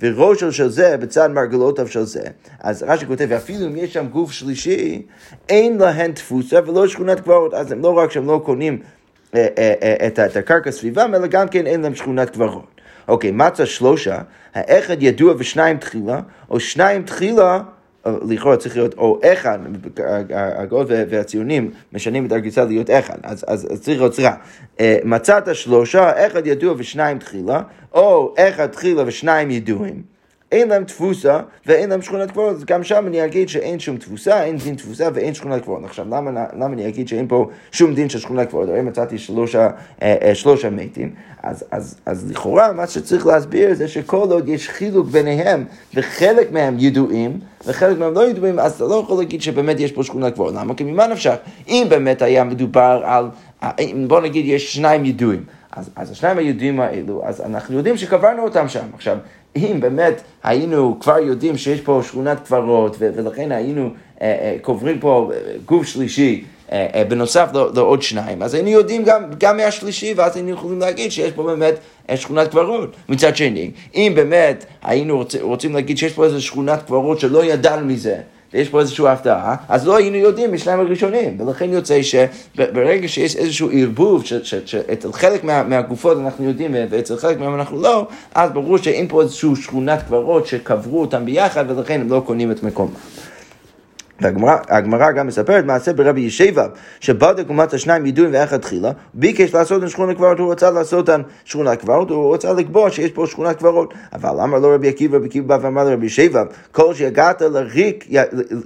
וראשו 0.00 0.52
של 0.52 0.68
זה 0.68 0.96
בצד 0.96 1.30
מרגלותיו 1.30 1.88
של 1.88 2.02
זה. 2.02 2.22
אז 2.60 2.82
רש"י 2.82 3.06
כותב, 3.06 3.32
אפילו 3.32 3.66
אם 3.66 3.76
יש 3.76 3.92
שם 3.92 4.06
גוף 4.06 4.32
שלישי, 4.32 5.02
אין 5.48 5.78
להן 5.78 6.12
תפוסה 6.12 6.58
ולא 6.66 6.88
שכונת 6.88 7.20
קברות, 7.20 7.54
אז 7.54 7.72
הם 7.72 7.82
לא 7.82 7.98
רק 7.98 8.10
שהם 8.10 8.26
לא 8.26 8.40
קונים 8.44 8.78
אה, 9.34 9.46
אה, 9.58 9.74
אה, 9.82 10.06
את 10.06 10.36
הקרקע 10.36 10.70
סביבם, 10.70 11.14
אלא 11.14 11.26
גם 11.26 11.48
כן 11.48 11.66
אין 11.66 11.80
להם 11.80 11.94
שכונת 11.94 12.30
קברות. 12.30 12.80
אוקיי, 13.08 13.30
מצא 13.30 13.64
שלושה, 13.64 14.18
האחד 14.54 15.02
ידוע 15.02 15.34
ושניים 15.38 15.76
תחילה, 15.78 16.20
או 16.50 16.60
שניים 16.60 17.02
תחילה 17.02 17.60
לכאורה 18.28 18.56
צריך 18.56 18.76
להיות 18.76 18.94
או 18.94 19.20
אחד, 19.24 19.58
הגאות 20.34 20.86
והציונים 20.90 21.70
משנים 21.92 22.26
את 22.26 22.32
הרגיסה 22.32 22.64
להיות 22.64 22.90
אחד, 22.90 23.18
אז, 23.22 23.44
אז, 23.48 23.72
אז 23.72 23.80
צריך 23.80 24.00
להיות 24.00 24.14
סליחה. 24.14 24.34
אה, 24.80 24.98
מצאת 25.04 25.54
שלושה, 25.54 26.26
אחד 26.26 26.46
ידוע 26.46 26.74
ושניים 26.76 27.18
תחילה, 27.18 27.60
או 27.92 28.34
אחד 28.38 28.66
תחילה 28.66 29.02
ושניים 29.06 29.50
ידועים. 29.50 30.15
אין 30.52 30.68
להם 30.68 30.84
תפוסה 30.84 31.40
ואין 31.66 31.90
להם 31.90 32.02
שכונת 32.02 32.30
קברות, 32.30 32.64
גם 32.64 32.84
שם 32.84 33.04
אני 33.06 33.24
אגיד 33.24 33.48
שאין 33.48 33.78
שום 33.78 33.96
תפוסה, 33.96 34.44
אין 34.44 34.56
דין 34.56 34.74
תפוסה 34.74 35.08
ואין 35.14 35.34
שכונת 35.34 35.62
קברות. 35.62 35.84
עכשיו, 35.84 36.06
למה, 36.10 36.30
למה 36.56 36.74
אני 36.74 36.88
אגיד 36.88 37.08
שאין 37.08 37.28
פה 37.28 37.48
שום 37.72 37.94
דין 37.94 38.08
של 38.08 38.18
שכונת 38.18 38.48
קברות? 38.48 38.68
הרי 38.68 38.82
מצאתי 38.82 39.18
שלושה, 39.18 39.70
אה, 40.02 40.16
אה, 40.22 40.34
שלושה 40.34 40.70
מתים, 40.70 41.14
אז, 41.42 41.64
אז, 41.70 41.98
אז 42.06 42.30
לכאורה 42.30 42.72
מה 42.72 42.86
שצריך 42.86 43.26
להסביר 43.26 43.74
זה 43.74 43.88
שכל 43.88 44.28
עוד 44.30 44.48
יש 44.48 44.68
חילוק 44.68 45.06
ביניהם 45.06 45.64
וחלק 45.94 46.52
מהם 46.52 46.76
ידועים 46.78 47.40
וחלק 47.66 47.98
מהם 47.98 48.14
לא 48.14 48.28
ידועים, 48.28 48.58
אז 48.58 48.72
אתה 48.72 48.84
לא 48.84 48.94
יכול 49.04 49.18
להגיד 49.18 49.42
שבאמת 49.42 49.80
יש 49.80 49.92
פה 49.92 50.02
שכונת 50.02 50.34
קברות. 50.34 50.54
למה? 50.54 50.74
כי 50.74 50.84
ממה 50.84 51.06
נפשך? 51.06 51.34
אם 51.68 51.86
באמת 51.90 52.22
היה 52.22 52.44
מדובר 52.44 53.02
על, 53.04 53.28
אה, 53.62 53.70
בוא 54.06 54.20
נגיד 54.20 54.46
יש 54.46 54.74
שניים 54.74 55.04
ידועים. 55.04 55.44
אז, 55.76 55.90
אז 55.96 56.10
השניים 56.10 56.38
היהודים 56.38 56.80
האלו, 56.80 57.22
אז 57.24 57.40
אנחנו 57.40 57.76
יודעים 57.76 57.96
שקברנו 57.96 58.42
אותם 58.42 58.68
שם. 58.68 58.86
עכשיו, 58.94 59.18
אם 59.56 59.80
באמת 59.80 60.20
היינו 60.42 60.96
כבר 61.00 61.18
יודעים 61.18 61.56
שיש 61.56 61.80
פה 61.80 62.00
שכונת 62.04 62.46
קברות, 62.46 62.96
ולכן 63.00 63.52
היינו 63.52 63.90
אה, 64.22 64.26
אה, 64.26 64.56
קוברים 64.62 64.98
פה 64.98 65.30
אה, 65.34 65.52
גוף 65.64 65.86
שלישי, 65.86 66.44
בנוסף 67.08 67.48
לעוד 67.74 68.02
שניים, 68.02 68.42
אז 68.42 68.54
היינו 68.54 68.68
יודעים 68.68 69.04
גם, 69.04 69.22
גם 69.38 69.56
מהשלישי, 69.56 70.14
ואז 70.16 70.36
היינו 70.36 70.50
יכולים 70.50 70.80
להגיד 70.80 71.12
שיש 71.12 71.32
פה 71.32 71.42
באמת 71.42 71.74
שכונת 72.14 72.48
קברות. 72.48 72.96
מצד 73.08 73.36
שני, 73.36 73.70
אם 73.94 74.12
באמת 74.16 74.64
היינו 74.82 75.16
רוצ, 75.16 75.34
רוצים 75.34 75.74
להגיד 75.74 75.98
שיש 75.98 76.12
פה 76.12 76.24
איזו 76.24 76.42
שכונת 76.42 76.82
קברות 76.82 77.20
שלא 77.20 77.44
ידענו 77.44 77.86
מזה, 77.86 78.16
ויש 78.52 78.68
פה 78.68 78.80
איזושהי 78.80 79.08
הפתעה, 79.08 79.56
אז 79.68 79.86
לא 79.86 79.96
היינו 79.96 80.16
יודעים 80.16 80.52
משניים 80.52 80.80
הראשונים, 80.80 81.40
ולכן 81.40 81.72
יוצא 81.72 82.02
שברגע 82.02 83.08
שיש 83.08 83.36
איזשהו 83.36 83.68
ערבוב, 83.72 84.24
שאצל 84.24 85.12
חלק 85.12 85.44
מה, 85.44 85.62
מהגופות 85.62 86.18
אנחנו 86.18 86.44
יודעים 86.44 86.74
ואצל 86.90 87.16
חלק 87.16 87.38
מהם 87.40 87.54
אנחנו 87.54 87.82
לא, 87.82 88.06
אז 88.34 88.50
ברור 88.50 88.76
שאין 88.76 89.08
פה 89.08 89.22
איזושהי 89.22 89.56
שכונת 89.56 90.02
קברות 90.06 90.46
שקברו 90.46 91.00
אותם 91.00 91.24
ביחד, 91.24 91.64
ולכן 91.70 92.00
הם 92.00 92.08
לא 92.08 92.22
קונים 92.26 92.50
את 92.50 92.62
מקומם. 92.62 92.90
והגמרא 94.20 95.12
גם 95.12 95.26
מספרת 95.26 95.64
מעשה 95.64 95.92
ברבי 95.92 96.20
ישבב, 96.20 96.68
שבדק 97.00 97.50
ומצא 97.50 97.78
שניים 97.78 98.06
ידועים 98.06 98.30
ואחד 98.34 98.56
תחילה, 98.56 98.90
ביקש 99.14 99.54
לעשות 99.54 99.84
את 99.84 99.88
שכונה 99.88 100.14
קברות, 100.14 100.38
הוא 100.38 100.52
רצה 100.52 100.70
לעשות 100.70 101.10
את 101.10 101.20
שכונה 101.44 101.76
קברות, 101.76 102.10
הוא 102.10 102.34
רצה 102.34 102.52
לקבוע 102.52 102.90
שיש 102.90 103.10
פה 103.10 103.26
שכונה 103.26 103.54
קברות. 103.54 103.94
אבל 104.12 104.40
אמר 104.40 104.58
לו 104.58 104.70
רבי 104.70 104.88
עקיבא, 104.88 105.16
רבי 105.16 105.26
עקיבא 105.26 105.56
בא 105.56 105.64
ואמר 105.66 105.84
לרבי 105.84 106.06
ישבב, 106.06 106.46
כל 106.72 106.94
שיגעת 106.94 107.42
לריק, 107.42 108.08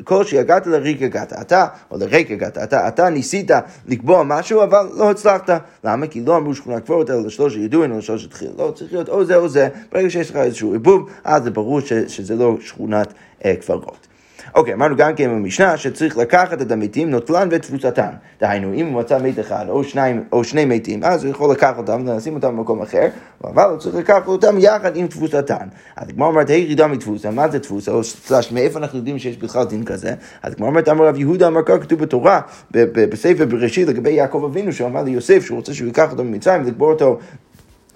כל 0.05 0.25
שיגעת 0.25 0.67
לריק 0.67 1.03
הגעת, 1.03 1.33
אתה, 1.33 1.67
או 1.91 1.99
לריק 1.99 2.31
הגעת, 2.31 2.59
אתה, 2.59 2.89
אתה 2.89 3.11
ניסית 3.11 3.51
לקבוע 3.89 4.23
משהו, 4.23 4.63
אבל 4.63 4.89
לא 4.97 5.11
הצלחת. 5.11 5.51
למה? 5.85 6.07
כי 6.07 6.21
לא 6.21 6.37
אמרו 6.37 6.55
שכונה 6.55 6.81
קברות, 6.81 7.11
אלא 7.11 7.27
לשלושה 7.27 7.59
ידועים, 7.59 7.91
אלא 7.91 7.99
לשלושה 7.99 8.29
תחילה. 8.29 8.51
לא, 8.59 8.73
צריך 8.77 8.93
להיות 8.93 9.09
או 9.09 9.25
זה 9.25 9.37
או 9.37 9.49
זה, 9.49 9.69
ברגע 9.93 10.11
שיש 10.11 10.31
לך 10.31 10.37
איזשהו 10.37 10.73
עיבוב, 10.73 11.11
אז 11.25 11.45
זה 11.45 11.51
ברור 11.51 11.81
שזה 11.81 12.37
לא 12.37 12.57
שכונת 12.61 13.13
אה, 13.45 13.55
קברות. 13.57 14.10
אוקיי, 14.55 14.75
אמרנו 14.75 14.97
גם 14.97 15.15
כן 15.15 15.31
במשנה 15.31 15.77
שצריך 15.77 16.17
לקחת 16.19 16.63
את 16.63 16.73
המתים, 16.73 17.11
נוטלן 17.11 17.49
ותפוצתן. 17.51 18.11
דהיינו, 18.41 18.75
אם 18.75 18.87
הוא 18.87 19.01
מצא 19.01 19.19
מת 19.19 19.41
אחד 19.41 19.65
או 19.69 19.85
שניים 19.85 20.25
או 20.33 20.45
שני 20.45 20.65
מתים, 20.65 21.05
אז 21.05 21.25
הוא 21.25 21.31
יכול 21.31 21.53
לקחת 21.53 21.79
אותם 21.79 22.03
ולשים 22.07 22.35
אותם 22.35 22.57
במקום 22.57 22.83
אחר, 22.83 23.07
אבל 23.45 23.63
הוא 23.63 23.79
צריך 23.79 23.95
לקחת 23.97 24.27
אותם 24.27 24.59
יחד 24.59 24.97
עם 24.97 25.07
תפוצתן. 25.07 25.67
אז 25.97 26.09
הגמרא 26.09 26.29
אומרת, 26.29 26.51
הירידה 26.51 26.87
מתפוסה, 26.87 27.31
מה 27.31 27.49
זה 27.49 27.59
תפוסה? 27.59 27.91
או 27.93 28.05
סלש, 28.05 28.53
מאיפה 28.53 28.79
אנחנו 28.79 28.99
יודעים 28.99 29.19
שיש 29.19 29.37
בכלל 29.37 29.65
דין 29.65 29.85
כזה? 29.85 30.15
אז 30.43 30.53
הגמרא 30.53 30.69
אומרת, 30.69 30.89
אמר 30.89 31.07
רב 31.07 31.19
יהודה 31.19 31.47
אמר 31.47 31.61
כך 31.67 31.75
כתוב 31.81 32.01
בתורה, 32.01 32.41
בספר 32.71 33.45
בראשית 33.45 33.89
לגבי 33.89 34.11
יעקב 34.11 34.45
אבינו, 34.51 34.73
שהוא 34.73 34.89
אמר 34.89 35.03
ליוסף 35.03 35.45
שהוא 35.45 35.57
רוצה 35.57 35.75
שהוא 35.75 35.87
ייקח 35.87 36.13
אותו 36.13 36.25
ממצרים 36.25 36.63
ולקבור 36.65 36.93
אותו 36.93 37.19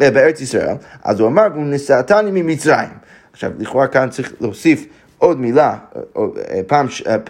אה, 0.00 0.10
בארץ 0.10 0.40
ישראל, 0.40 0.76
אז 1.04 1.20
הוא 1.20 1.28
אמר, 1.28 1.46
הוא 1.54 1.64
נשאתני 1.64 2.42
ממצרים. 2.42 2.88
עכשיו, 3.32 3.50
לכאורה 3.58 3.86
כאן 3.86 4.08
צריך 4.10 4.32
להוסיף 4.40 4.86
עוד 5.24 5.40
מילה, 5.40 5.76
אה, 6.16 6.60
פעם, 6.66 6.86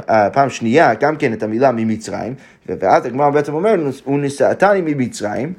אה, 0.08 0.30
פעם 0.30 0.50
שנייה, 0.50 0.94
גם 0.94 1.16
כן 1.16 1.32
את 1.32 1.42
המילה 1.42 1.72
ממצרים, 1.72 2.34
ואז 2.66 3.06
הגמרא 3.06 3.30
בעצם 3.30 3.54
אומר, 3.54 3.74
הוא 4.04 4.18
נשאתני 4.18 4.80
ממצרים, 4.80 5.52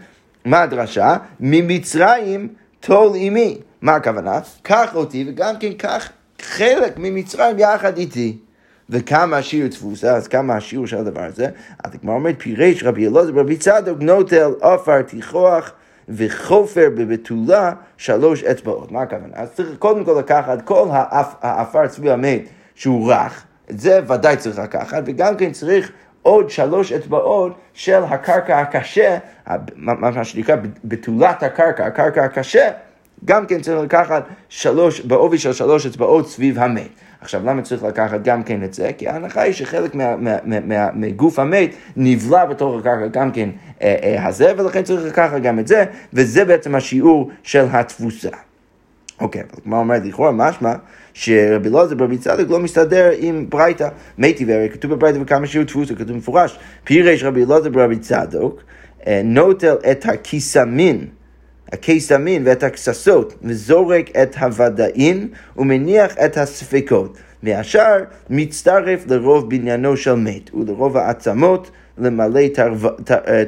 מה 0.46 0.62
הדרשה? 0.62 1.18
ממצרים 1.40 2.48
טול 2.80 3.14
עימי. 3.14 3.58
מה 3.82 3.96
הכוונה? 3.96 4.40
קח 4.62 4.96
אותי 4.96 5.26
וגם 5.28 5.56
כן 5.60 5.74
קח 5.74 6.10
חלק 6.42 6.94
ממצרים 6.98 7.60
יחד 7.60 7.98
איתי. 7.98 8.38
וכמה 8.90 9.38
השיעור 9.38 9.70
תפוסה, 9.70 10.16
אז 10.16 10.28
כמה 10.28 10.56
השיעור 10.56 10.88
של 10.88 10.98
הדבר 10.98 11.24
הזה? 11.24 11.48
אז 11.84 11.96
הגמרא 11.96 12.16
אומרת, 12.16 12.36
פירש 12.38 12.84
רבי 12.84 13.08
אלעזר 13.08 13.32
רבי 13.34 13.58
צדוק 13.58 14.02
נוטל 14.02 14.52
עופר 14.62 15.02
תיכוח 15.02 15.72
וחופר 16.10 16.90
בבתולה 16.96 17.74
שלוש 17.98 18.44
אצבעות. 18.44 18.92
מה 18.92 19.02
הכוונה? 19.02 19.34
אז 19.34 19.52
צריך 19.54 19.70
קודם 19.80 20.06
כל 20.06 20.16
לקחת 20.20 20.62
כל 20.62 20.88
העפר 21.42 21.90
סביב 21.90 22.12
המת 22.12 22.42
שהוא 22.76 23.12
רך, 23.12 23.44
את 23.70 23.80
זה 23.80 24.00
ודאי 24.08 24.38
צריך 24.38 24.60
לקחת, 24.60 25.04
וגם 25.06 25.38
כן 25.38 25.52
צריך 25.52 25.92
עוד 26.22 26.50
שלוש 26.50 26.92
אצבעות 26.92 27.54
של 27.74 28.04
הקרקע 28.04 28.60
הקשה, 28.60 29.18
מה 29.78 30.24
שנקרא 30.24 30.56
בתולת 30.84 31.44
הקרקע, 31.44 31.86
הקרקע 31.86 32.24
הקשה, 32.24 32.70
גם 33.26 33.46
כן 33.46 33.62
צריך 33.62 33.80
לקחת 33.82 34.24
שלוש, 34.50 35.02
בעובי 35.02 35.38
של 35.38 35.54
שלוש 35.54 35.86
אצבעות 35.86 36.28
סביב 36.28 36.60
המת. 36.60 36.90
עכשיו, 37.26 37.42
למה 37.46 37.62
צריך 37.62 37.84
לקחת 37.84 38.22
גם 38.24 38.44
כן 38.44 38.64
את 38.64 38.74
זה? 38.74 38.92
כי 38.98 39.08
ההנחה 39.08 39.42
היא 39.42 39.54
שחלק 39.54 39.96
מגוף 40.94 41.40
המת 41.40 41.76
נבלע 41.96 42.46
בתוך 42.46 42.80
הקרקע 42.80 43.08
גם 43.08 43.32
כן 43.32 43.50
אה, 43.82 43.96
אה, 44.04 44.28
הזה, 44.28 44.54
ולכן 44.58 44.84
צריך 44.84 45.06
לקחת 45.06 45.42
גם 45.42 45.60
את 45.60 45.68
זה, 45.68 45.86
וזה 46.14 46.46
בעצם 46.46 46.76
השיעור 46.76 47.32
של 47.44 47.66
התבוסה. 47.72 48.30
אוקיי, 49.22 49.42
אבל 49.42 49.62
כמו 49.64 49.78
אומרת 49.78 50.06
לכאורה 50.06 50.32
משמע 50.32 50.74
שרבי 51.14 51.70
אלעזר 51.70 51.96
ברבי 51.96 52.18
צדק 52.18 52.46
לא 52.50 52.60
מסתדר 52.60 53.12
עם 53.18 53.50
ברייתא. 53.50 53.90
מתי 54.18 54.46
והרי 54.46 54.70
כתוב 54.70 54.94
בברייתא 54.94 55.20
וכמה 55.22 55.48
שיעור 55.48 55.68
תבוסה, 55.68 55.96
כתוב 55.96 56.18
מפורש. 56.18 56.60
פירש 56.84 57.24
רבי 57.24 57.44
אלעזר 57.44 57.70
ברבי 57.70 58.00
צדוק 58.00 58.62
אה, 59.08 59.22
נוטל 59.24 59.76
את 59.92 60.06
הקיסמין. 60.06 61.08
הקיסמין 61.74 62.44
ואת 62.46 62.64
הקססות, 62.64 63.34
וזורק 63.44 64.10
את 64.22 64.36
הוודאין 64.36 65.28
ומניח 65.58 66.16
את 66.26 66.38
הספקות, 66.38 67.18
והשאר 67.44 68.04
מצטרף 68.30 69.08
לרוב 69.08 69.50
בניינו 69.50 69.98
של 69.98 70.14
מת 70.14 70.54
ולרוב 70.54 70.98
העצמות 70.98 71.72
למלא 71.98 72.42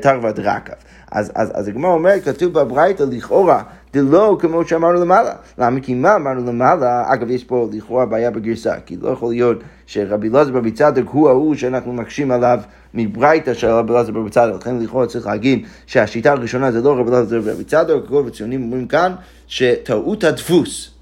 תרוות 0.02 0.40
רקב. 0.40 0.74
אז, 1.12 1.32
אז, 1.36 1.52
אז 1.54 1.68
הגמרא 1.68 1.92
אומרת, 1.92 2.24
כתוב 2.24 2.54
בברייתא 2.54 3.04
לכאורה, 3.04 3.64
דלא 3.94 4.38
כמו 4.40 4.68
שאמרנו 4.68 5.02
למעלה. 5.02 5.32
למה? 5.58 5.80
כי 5.80 5.94
מה 5.94 6.16
אמרנו 6.16 6.46
למעלה? 6.46 7.14
אגב, 7.14 7.30
יש 7.30 7.44
פה 7.44 7.68
לכאורה 7.72 8.06
בעיה 8.06 8.32
בגרסה, 8.32 8.74
כי 8.86 8.96
לא 9.02 9.10
יכול 9.10 9.34
להיות 9.34 9.58
שרבי 9.86 10.30
אלעזר 10.30 10.52
ברבי 10.52 10.72
צדק 10.72 11.04
הוא 11.12 11.30
ההוא 11.30 11.56
שאנחנו 11.56 11.94
מקשים 11.94 12.32
עליו 12.32 12.60
מברייתא 12.94 13.54
של 13.54 13.68
רבי 13.68 13.94
אלעזר 13.94 14.12
ברבי 14.12 14.30
צדק, 14.30 14.54
לכן 14.60 14.80
לכאורה 14.80 15.08
צריך 15.08 15.28
להגיד 15.28 15.66
שהשיטה 15.86 16.32
הראשונה 16.32 16.72
זה 16.72 16.82
לא 16.82 17.00
רבי 17.00 17.10
אלעזר 17.10 17.42
ברבי 17.42 17.64
צדק, 17.64 17.94
כל 18.10 18.24
הציונים 18.28 18.64
אומרים 18.64 18.88
כאן 18.88 19.14
שטעות 19.48 20.24
הדפוס. 20.24 20.97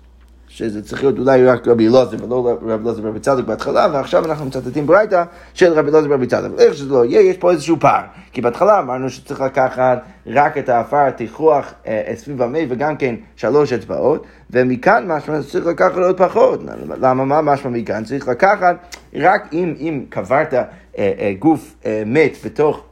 שזה 0.55 0.81
צריך 0.81 1.03
להיות 1.03 1.17
אולי 1.19 1.45
רק 1.45 1.67
רבי 1.67 1.87
אלעזר 1.87 2.17
ולא 2.25 2.57
רבי 2.61 2.83
אלעזר 2.83 3.01
ברבי 3.01 3.19
צדוק 3.19 3.45
בהתחלה, 3.45 3.87
ועכשיו 3.93 4.25
אנחנו 4.25 4.45
מצטטים 4.45 4.87
ברייתא 4.87 5.23
של 5.53 5.73
רבי 5.73 5.91
אלעזר 5.91 6.07
ברבי 6.07 6.27
צדוק. 6.27 6.59
איך 6.59 6.73
שזה 6.73 6.93
לא 6.93 7.05
יהיה, 7.05 7.21
יש 7.21 7.37
פה 7.37 7.51
איזשהו 7.51 7.79
פער. 7.79 8.01
כי 8.31 8.41
בהתחלה 8.41 8.79
אמרנו 8.79 9.09
שצריך 9.09 9.41
לקחת 9.41 10.03
רק 10.27 10.57
את 10.57 10.69
האפר 10.69 10.97
התיכוח 10.97 11.73
אה, 11.87 12.13
סביב 12.15 12.41
המי 12.41 12.65
וגם 12.69 12.97
כן 12.97 13.15
שלוש 13.35 13.73
אצבעות, 13.73 14.25
ומכאן 14.49 15.07
משמע 15.07 15.41
שצריך 15.41 15.65
לקחת 15.65 15.97
עוד 15.97 16.17
פחות. 16.17 16.61
למה 17.01 17.25
מה 17.25 17.41
משמע 17.41 17.71
מכאן? 17.71 18.03
צריך 18.03 18.27
לקחת 18.27 18.75
רק 19.15 19.49
אם, 19.53 19.73
אם 19.79 20.05
קברת 20.09 20.53
אה, 20.53 20.63
אה, 20.97 21.33
גוף 21.39 21.75
אה, 21.85 22.03
מת 22.05 22.37
בתוך 22.45 22.83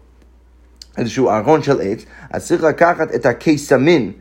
איזשהו 0.98 1.30
ארון 1.30 1.62
של 1.62 1.82
עץ, 1.82 2.06
אז 2.32 2.48
צריך 2.48 2.64
לקחת 2.64 3.16
את 3.16 3.26
הקיסמין. 3.26 4.12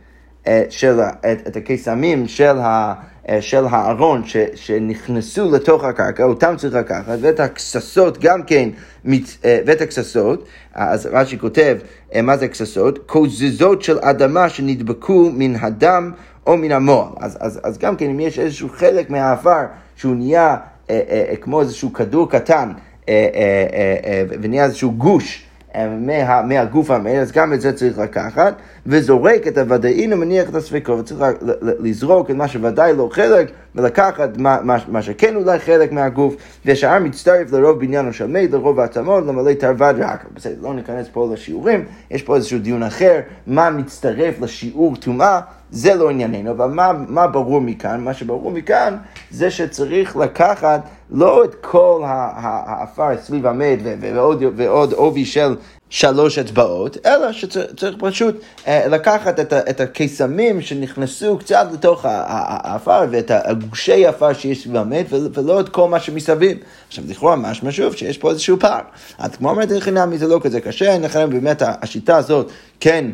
אה, 0.46 0.64
של, 0.70 1.00
את, 1.00 1.46
את 1.46 1.56
הקיסמים 1.56 2.28
של, 2.28 2.58
ה, 2.58 2.62
אה, 2.62 2.94
של 3.40 3.64
הארון 3.70 4.24
ש, 4.24 4.36
שנכנסו 4.54 5.50
לתוך 5.50 5.84
הקרקע, 5.84 6.24
אותם 6.24 6.54
צריך 6.56 6.74
לקחת, 6.74 7.18
ואת 7.20 7.40
הכססות 7.40 8.18
גם 8.18 8.42
כן, 8.42 8.68
אה, 9.06 9.58
ואת 9.66 9.80
הכססות, 9.80 10.44
אז 10.74 11.08
רש"י 11.12 11.38
כותב, 11.38 11.76
מה 12.22 12.36
זה 12.36 12.48
כססות? 12.48 12.98
קוזזות 13.06 13.82
של 13.82 13.98
אדמה 14.00 14.48
שנדבקו 14.48 15.30
מן 15.34 15.56
הדם 15.56 16.12
או 16.46 16.56
מן 16.56 16.72
המועל. 16.72 17.12
אז, 17.20 17.38
אז, 17.40 17.60
אז 17.62 17.78
גם 17.78 17.96
כן, 17.96 18.10
אם 18.10 18.20
יש 18.20 18.38
איזשהו 18.38 18.68
חלק 18.68 19.10
מהעפר 19.10 19.64
שהוא 19.96 20.16
נהיה 20.16 20.56
אה, 20.90 21.00
אה, 21.10 21.36
כמו 21.36 21.60
איזשהו 21.60 21.92
כדור 21.92 22.30
קטן, 22.30 22.72
אה, 23.08 23.28
אה, 23.34 23.66
אה, 23.72 23.96
אה, 24.04 24.22
ונהיה 24.42 24.64
איזשהו 24.64 24.92
גוש, 24.92 25.44
מה, 25.76 26.42
מהגוף 26.42 26.90
המאיר, 26.90 27.20
אז 27.20 27.32
גם 27.32 27.52
את 27.52 27.60
זה 27.60 27.72
צריך 27.72 27.98
לקחת, 27.98 28.54
וזורק 28.86 29.46
את 29.46 29.58
הוודאין 29.58 30.12
ומניח 30.12 30.48
את 30.48 30.54
הספקות, 30.54 30.98
וצריך 30.98 31.20
לזרוק 31.60 32.30
את 32.30 32.34
מה 32.34 32.48
שוודאי 32.48 32.96
לא 32.96 33.08
חלק, 33.12 33.50
ולקחת 33.74 34.36
מה, 34.36 34.58
מה, 34.62 34.76
מה 34.88 35.02
שכן 35.02 35.36
אולי 35.36 35.58
חלק 35.58 35.92
מהגוף, 35.92 36.36
והשאר 36.64 36.98
מצטרף 36.98 37.52
לרוב 37.52 37.80
בניין 37.80 38.12
של 38.12 38.26
מת, 38.26 38.50
לרוב 38.50 38.80
העצמות, 38.80 39.26
למלא 39.26 39.52
תרווד 39.52 39.96
רק. 39.98 40.24
בסדר, 40.34 40.54
לא 40.62 40.74
ניכנס 40.74 41.06
פה 41.12 41.28
לשיעורים, 41.32 41.84
יש 42.10 42.22
פה 42.22 42.36
איזשהו 42.36 42.58
דיון 42.58 42.82
אחר, 42.82 43.20
מה 43.46 43.70
מצטרף 43.70 44.40
לשיעור 44.40 44.96
טומאה. 44.96 45.40
זה 45.72 45.94
לא 45.94 46.10
ענייננו, 46.10 46.50
אבל 46.50 46.70
מה, 46.70 46.92
מה 47.08 47.26
ברור 47.26 47.60
מכאן? 47.60 48.00
מה 48.00 48.14
שברור 48.14 48.50
מכאן 48.50 48.96
זה 49.30 49.50
שצריך 49.50 50.16
לקחת 50.16 50.80
לא 51.12 51.44
את 51.44 51.54
כל 51.60 52.02
העפר 52.06 53.08
סביב 53.22 53.46
המת 53.46 53.78
ועוד, 54.00 54.42
ועוד 54.56 54.92
עובי 54.92 55.24
של 55.24 55.54
שלוש 55.90 56.38
אצבעות, 56.38 56.96
אלא 57.06 57.32
שצריך 57.32 57.96
פשוט 57.98 58.40
אה, 58.66 58.88
לקחת 58.88 59.40
את, 59.40 59.52
את 59.52 59.80
הקיסמים 59.80 60.60
שנכנסו 60.60 61.38
קצת 61.38 61.66
לתוך 61.72 62.04
העפר 62.08 63.00
ואת 63.10 63.30
הגושי 63.34 64.06
עפר 64.06 64.32
שיש 64.32 64.62
סביב 64.62 64.76
המת 64.76 65.06
ולא 65.10 65.60
את 65.60 65.68
כל 65.68 65.88
מה 65.88 66.00
שמסביב. 66.00 66.58
עכשיו 66.88 67.04
לכאורה 67.08 67.36
משמע 67.36 67.72
שוב 67.72 67.94
שיש 67.94 68.18
פה 68.18 68.30
איזשהו 68.30 68.56
פער. 68.60 68.80
אז 69.18 69.36
כמו 69.36 69.50
אומרת 69.50 69.68
חינמי 69.78 70.18
זה 70.18 70.28
לא 70.28 70.40
כזה 70.42 70.60
קשה, 70.60 70.98
לכן 70.98 71.30
באמת 71.30 71.62
השיטה 71.66 72.16
הזאת 72.16 72.50
כן 72.80 73.04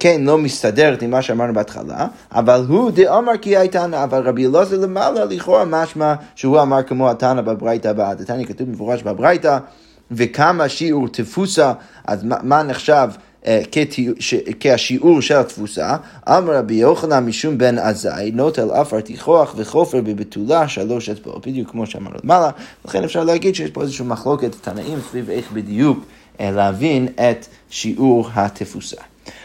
כן, 0.00 0.20
לא 0.20 0.38
מסתדרת 0.38 1.02
עם 1.02 1.10
מה 1.10 1.22
שאמרנו 1.22 1.54
בהתחלה, 1.54 2.06
אבל 2.32 2.64
הוא 2.68 2.90
דאמר 2.90 3.36
כי 3.36 3.56
הייתנה, 3.56 4.04
אבל 4.04 4.28
רבי 4.28 4.46
אלעזר 4.46 4.80
למעלה 4.80 5.24
לכאורה 5.24 5.64
משמע 5.64 6.14
שהוא 6.34 6.62
אמר 6.62 6.82
כמו 6.82 7.10
התנא 7.10 7.40
בברייתא 7.40 7.88
הבאה. 7.88 8.10
התנא 8.10 8.44
כתוב 8.44 8.68
מפורש 8.68 9.02
בברייתא, 9.02 9.58
וכמה 10.10 10.68
שיעור 10.68 11.08
תפוסה, 11.08 11.72
אז 12.04 12.24
מה 12.24 12.62
נחשב 12.62 13.08
אה, 13.46 13.62
כשיעור 14.60 15.22
של 15.22 15.36
התפוסה, 15.36 15.96
אמר 16.28 16.56
רבי 16.56 16.74
יוחנן 16.74 17.26
משום 17.26 17.58
בן 17.58 17.78
עזאי, 17.78 18.30
נוטל 18.30 18.70
עפר 18.70 19.00
תיכוח 19.00 19.54
וחופר 19.56 20.00
בבתולה 20.00 20.68
שלוש 20.68 21.08
אצבעות, 21.08 21.46
בדיוק 21.46 21.70
כמו 21.70 21.86
שאמרנו 21.86 22.16
למעלה, 22.24 22.50
לכן 22.84 23.04
אפשר 23.04 23.24
להגיד 23.24 23.54
שיש 23.54 23.70
פה 23.70 23.82
איזושהי 23.82 24.06
מחלוקת 24.06 24.54
תנאים 24.60 24.98
סביב 25.10 25.30
איך 25.30 25.52
בדיוק 25.52 25.98
אה, 25.98 26.04
להבין 26.40 27.08
את 27.14 27.46
שיעור 27.70 28.28
התפוסה. 28.34 29.02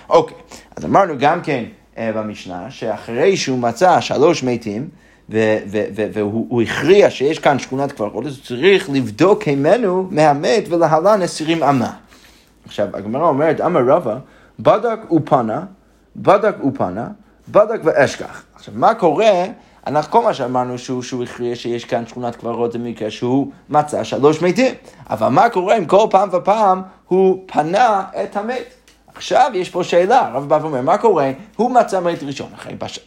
אוקיי, 0.10 0.38
אז 0.76 0.86
אמרנו 0.86 1.14
גם 1.20 1.42
כן 1.42 1.64
אה, 1.98 2.12
במשנה, 2.12 2.72
שאחרי 2.72 3.38
שהוא 3.38 3.60
מצא 3.60 4.02
שלוש 4.02 4.44
מתים, 4.44 4.90
והוא 6.14 6.62
הכריע 6.62 7.10
שיש 7.10 7.40
כאן 7.40 7.60
שכונת 7.60 7.92
קברות, 7.92 8.26
אז 8.26 8.38
הוא 8.38 8.44
צריך 8.44 8.90
לבדוק 8.90 9.44
הימנו 9.44 10.08
מהמת 10.12 10.64
ולהלן 10.70 11.22
אסירים 11.22 11.64
עמה. 11.64 11.92
עכשיו, 12.66 12.88
הגמרא 12.94 13.28
אומרת, 13.28 13.62
אמר 13.62 13.80
רבא, 13.88 14.18
בדק 14.60 15.12
ופנה, 15.12 15.64
בדק 16.16 16.56
ופנה, 16.64 17.08
בדק 17.50 17.80
ואשכח. 17.84 18.44
עכשיו, 18.56 18.74
מה 18.78 18.94
קורה? 18.94 19.46
אנחנו 19.90 20.12
כל 20.12 20.24
מה 20.24 20.34
שאמרנו 20.34 20.78
שהוא, 20.78 21.04
שהוא 21.04 21.24
הכריע 21.24 21.56
שיש 21.56 21.86
כאן 21.86 22.08
שכונת 22.08 22.36
קברות 22.36 22.72
זה 22.72 22.80
מקרה 22.80 23.12
שהוא 23.12 23.52
מצא 23.70 24.04
שלוש 24.04 24.42
מתים. 24.42 24.76
אבל 25.10 25.28
מה 25.28 25.50
קורה 25.50 25.78
אם 25.78 25.86
כל 25.86 26.08
פעם 26.10 26.30
ופעם 26.32 26.82
הוא 27.08 27.44
פנה 27.46 28.04
את 28.24 28.36
המת? 28.36 28.74
עכשיו 29.16 29.52
יש 29.54 29.70
פה 29.70 29.84
שאלה, 29.84 30.28
הרב 30.28 30.50
בא 30.50 30.60
ואומר, 30.62 30.82
מה 30.82 30.98
קורה? 30.98 31.32
הוא 31.56 31.72
מצא 31.72 32.00
מת 32.00 32.24
ראשון. 32.24 32.50
בש... 32.78 33.00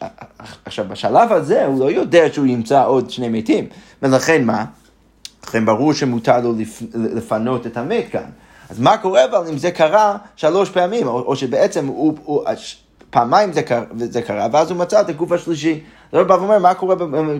עכשיו, 0.65 0.85
בשלב 0.89 1.33
הזה 1.33 1.65
הוא 1.65 1.81
לא 1.81 1.91
יודע 1.91 2.33
שהוא 2.33 2.47
ימצא 2.47 2.85
עוד 2.85 3.11
שני 3.11 3.29
מתים. 3.29 3.67
ולכן 4.03 4.45
מה? 4.45 4.65
לכן 5.47 5.67
ברור 5.67 5.93
שמותר 5.93 6.41
לו 6.41 6.53
לפ... 6.59 6.83
לפנות 6.95 7.67
את 7.67 7.77
המת 7.77 8.05
כאן. 8.12 8.31
אז 8.71 8.81
מה 8.81 8.97
קורה 8.97 9.25
אבל 9.25 9.49
אם 9.49 9.59
זה 9.59 9.71
קרה 9.71 10.17
שלוש 10.37 10.71
פעמים, 10.71 11.07
או, 11.07 11.21
או 11.21 11.37
שבעצם 11.37 11.87
הוא, 11.87 12.17
הוא, 12.25 12.43
פעמיים 13.12 13.52
זה 13.52 13.62
קרה, 13.62 13.85
זה 13.97 14.23
קרה, 14.23 14.47
ואז 14.52 14.71
הוא 14.71 14.78
מצא 14.78 15.00
את 15.00 15.09
הגוף 15.09 15.33
השלישי. 15.33 15.81
הרב 16.12 16.28
בא 16.28 16.35
ואומר, 16.35 16.59
מה 16.59 16.75
קורה 16.75 16.95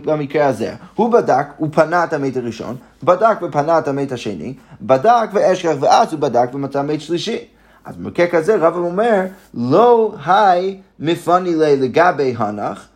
במקרה 0.05 0.47
הזה? 0.47 0.75
הוא 0.95 1.13
בדק, 1.13 1.47
הוא 1.57 1.69
פנה 1.73 2.05
את 2.05 2.13
המת 2.13 2.37
הראשון, 2.37 2.77
בדק 3.03 3.39
ופנה 3.43 3.79
את 3.79 3.89
המת 3.89 4.13
השני, 4.13 4.55
בדק 4.83 5.29
ואשכח, 5.33 5.75
ואז 5.81 6.13
הוא 6.13 6.21
בדק 6.21 6.55
ומצא 6.55 6.83
מת 6.83 7.01
שלישי. 7.01 7.39
אז 7.85 7.97
במקרה 7.97 8.27
כזה 8.27 8.57
רב 8.57 8.77
אומר, 8.77 9.21
לא 9.55 10.15
היי 10.27 10.81
מפני 10.99 11.55
לגבי 11.55 12.35
הנח, 12.39 12.89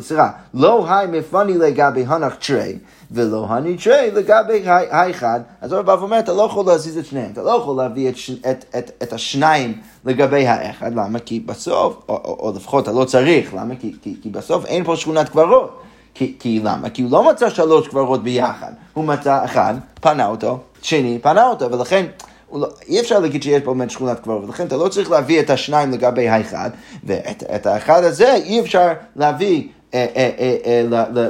סליחה, 0.00 0.30
לא 0.54 0.86
היי 0.90 1.06
מפני 1.06 1.58
לגבי 1.58 2.04
הנח 2.08 2.34
תרי, 2.34 2.78
ולא 3.10 3.46
הני 3.48 3.76
תרי 3.76 4.10
לגבי 4.10 4.62
האחד. 4.66 5.40
אז 5.60 5.72
הרב 5.72 6.02
אומר, 6.02 6.18
אתה 6.18 6.32
לא 6.32 6.42
יכול 6.42 6.66
להזיז 6.66 6.98
את 6.98 7.06
שניהם, 7.06 7.30
אתה 7.32 7.42
לא 7.42 7.50
יכול 7.50 7.76
להביא 7.76 8.08
את, 8.08 8.14
את, 8.50 8.64
את, 8.78 8.90
את 9.02 9.12
השניים 9.12 9.80
לגבי 10.04 10.46
האחד, 10.46 10.94
למה? 10.94 11.18
כי 11.18 11.40
בסוף, 11.40 11.96
או, 12.08 12.14
או, 12.14 12.36
או 12.40 12.52
לפחות 12.56 12.84
אתה 12.84 12.92
לא 12.92 13.04
צריך, 13.04 13.54
למה? 13.54 13.74
כי, 13.80 13.94
כי, 14.02 14.16
כי 14.22 14.28
בסוף 14.28 14.64
אין 14.64 14.84
פה 14.84 14.96
שכונת 14.96 15.28
קברות. 15.28 15.80
כי, 16.14 16.36
כי 16.38 16.60
למה? 16.64 16.90
כי 16.90 17.02
הוא 17.02 17.10
לא 17.10 17.30
מצא 17.30 17.50
שלוש 17.50 17.88
קברות 17.88 18.22
ביחד, 18.22 18.72
הוא 18.94 19.04
מצא 19.04 19.44
אחד, 19.44 19.74
פנה 20.00 20.26
אותו, 20.26 20.58
שני, 20.82 21.18
פנה 21.22 21.48
אותו, 21.48 21.72
ולכן... 21.72 22.06
לא, 22.52 22.68
אי 22.88 23.00
אפשר 23.00 23.18
להגיד 23.18 23.42
שיש 23.42 23.62
פה 23.62 23.74
באמת 23.74 23.90
שכונת 23.90 24.20
קברות, 24.20 24.44
ולכן 24.44 24.66
אתה 24.66 24.76
לא 24.76 24.88
צריך 24.88 25.10
להביא 25.10 25.40
את 25.40 25.50
השניים 25.50 25.90
לגבי 25.90 26.28
האחד, 26.28 26.70
ואת 27.04 27.66
האחד 27.66 28.04
הזה 28.04 28.34
אי 28.34 28.60
אפשר 28.60 28.92
להביא 29.16 29.68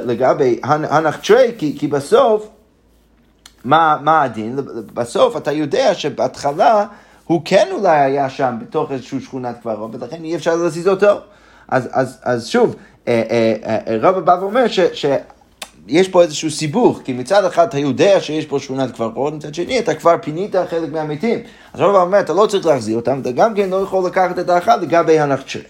לגבי 0.05 0.59
הנח 0.63 1.17
תרי, 1.17 1.51
כי 1.57 1.87
בסוף, 1.87 2.47
מה, 3.63 4.21
הדין? 4.23 4.59
בסוף 4.93 5.37
אתה 5.37 5.51
יודע 5.51 5.93
שבהתחלה 5.93 6.85
הוא 7.25 7.41
כן 7.45 7.67
אולי 7.71 7.99
היה 7.99 8.29
שם 8.29 8.55
בתוך 8.61 8.91
איזושהי 8.91 9.19
שכונת 9.19 9.55
קברות, 9.61 9.91
ולכן 9.95 10.23
אי 10.23 10.35
אפשר 10.35 10.55
להזיז 10.55 10.87
אותו. 10.87 11.19
אז, 11.67 12.47
שוב, 12.47 12.75
רבא 14.01 14.19
בא 14.19 14.37
ואומר 14.41 14.67
ש... 14.67 15.05
יש 15.87 16.07
פה 16.07 16.21
איזשהו 16.21 16.51
סיבוך, 16.51 16.99
כי 17.03 17.13
מצד 17.13 17.45
אחד 17.45 17.67
אתה 17.67 17.77
יודע 17.79 18.21
שיש 18.21 18.45
פה 18.45 18.59
שכונת 18.59 18.91
קברות, 18.91 19.33
מצד 19.33 19.55
שני 19.55 19.79
אתה 19.79 19.95
כבר 19.95 20.15
פינית 20.21 20.55
חלק 20.69 20.91
מהמתים. 20.91 21.39
אז 21.73 21.79
רבא 21.79 22.01
אומר, 22.01 22.19
אתה 22.19 22.33
לא 22.33 22.45
צריך 22.45 22.65
להחזיר 22.65 22.95
אותם, 22.95 23.19
אתה 23.21 23.31
גם 23.31 23.53
כן 23.55 23.69
לא 23.69 23.75
יכול 23.75 24.05
לקחת 24.05 24.39
את 24.39 24.49
האחד 24.49 24.81
לגבי 24.81 25.19
הנחצ'רי. 25.19 25.61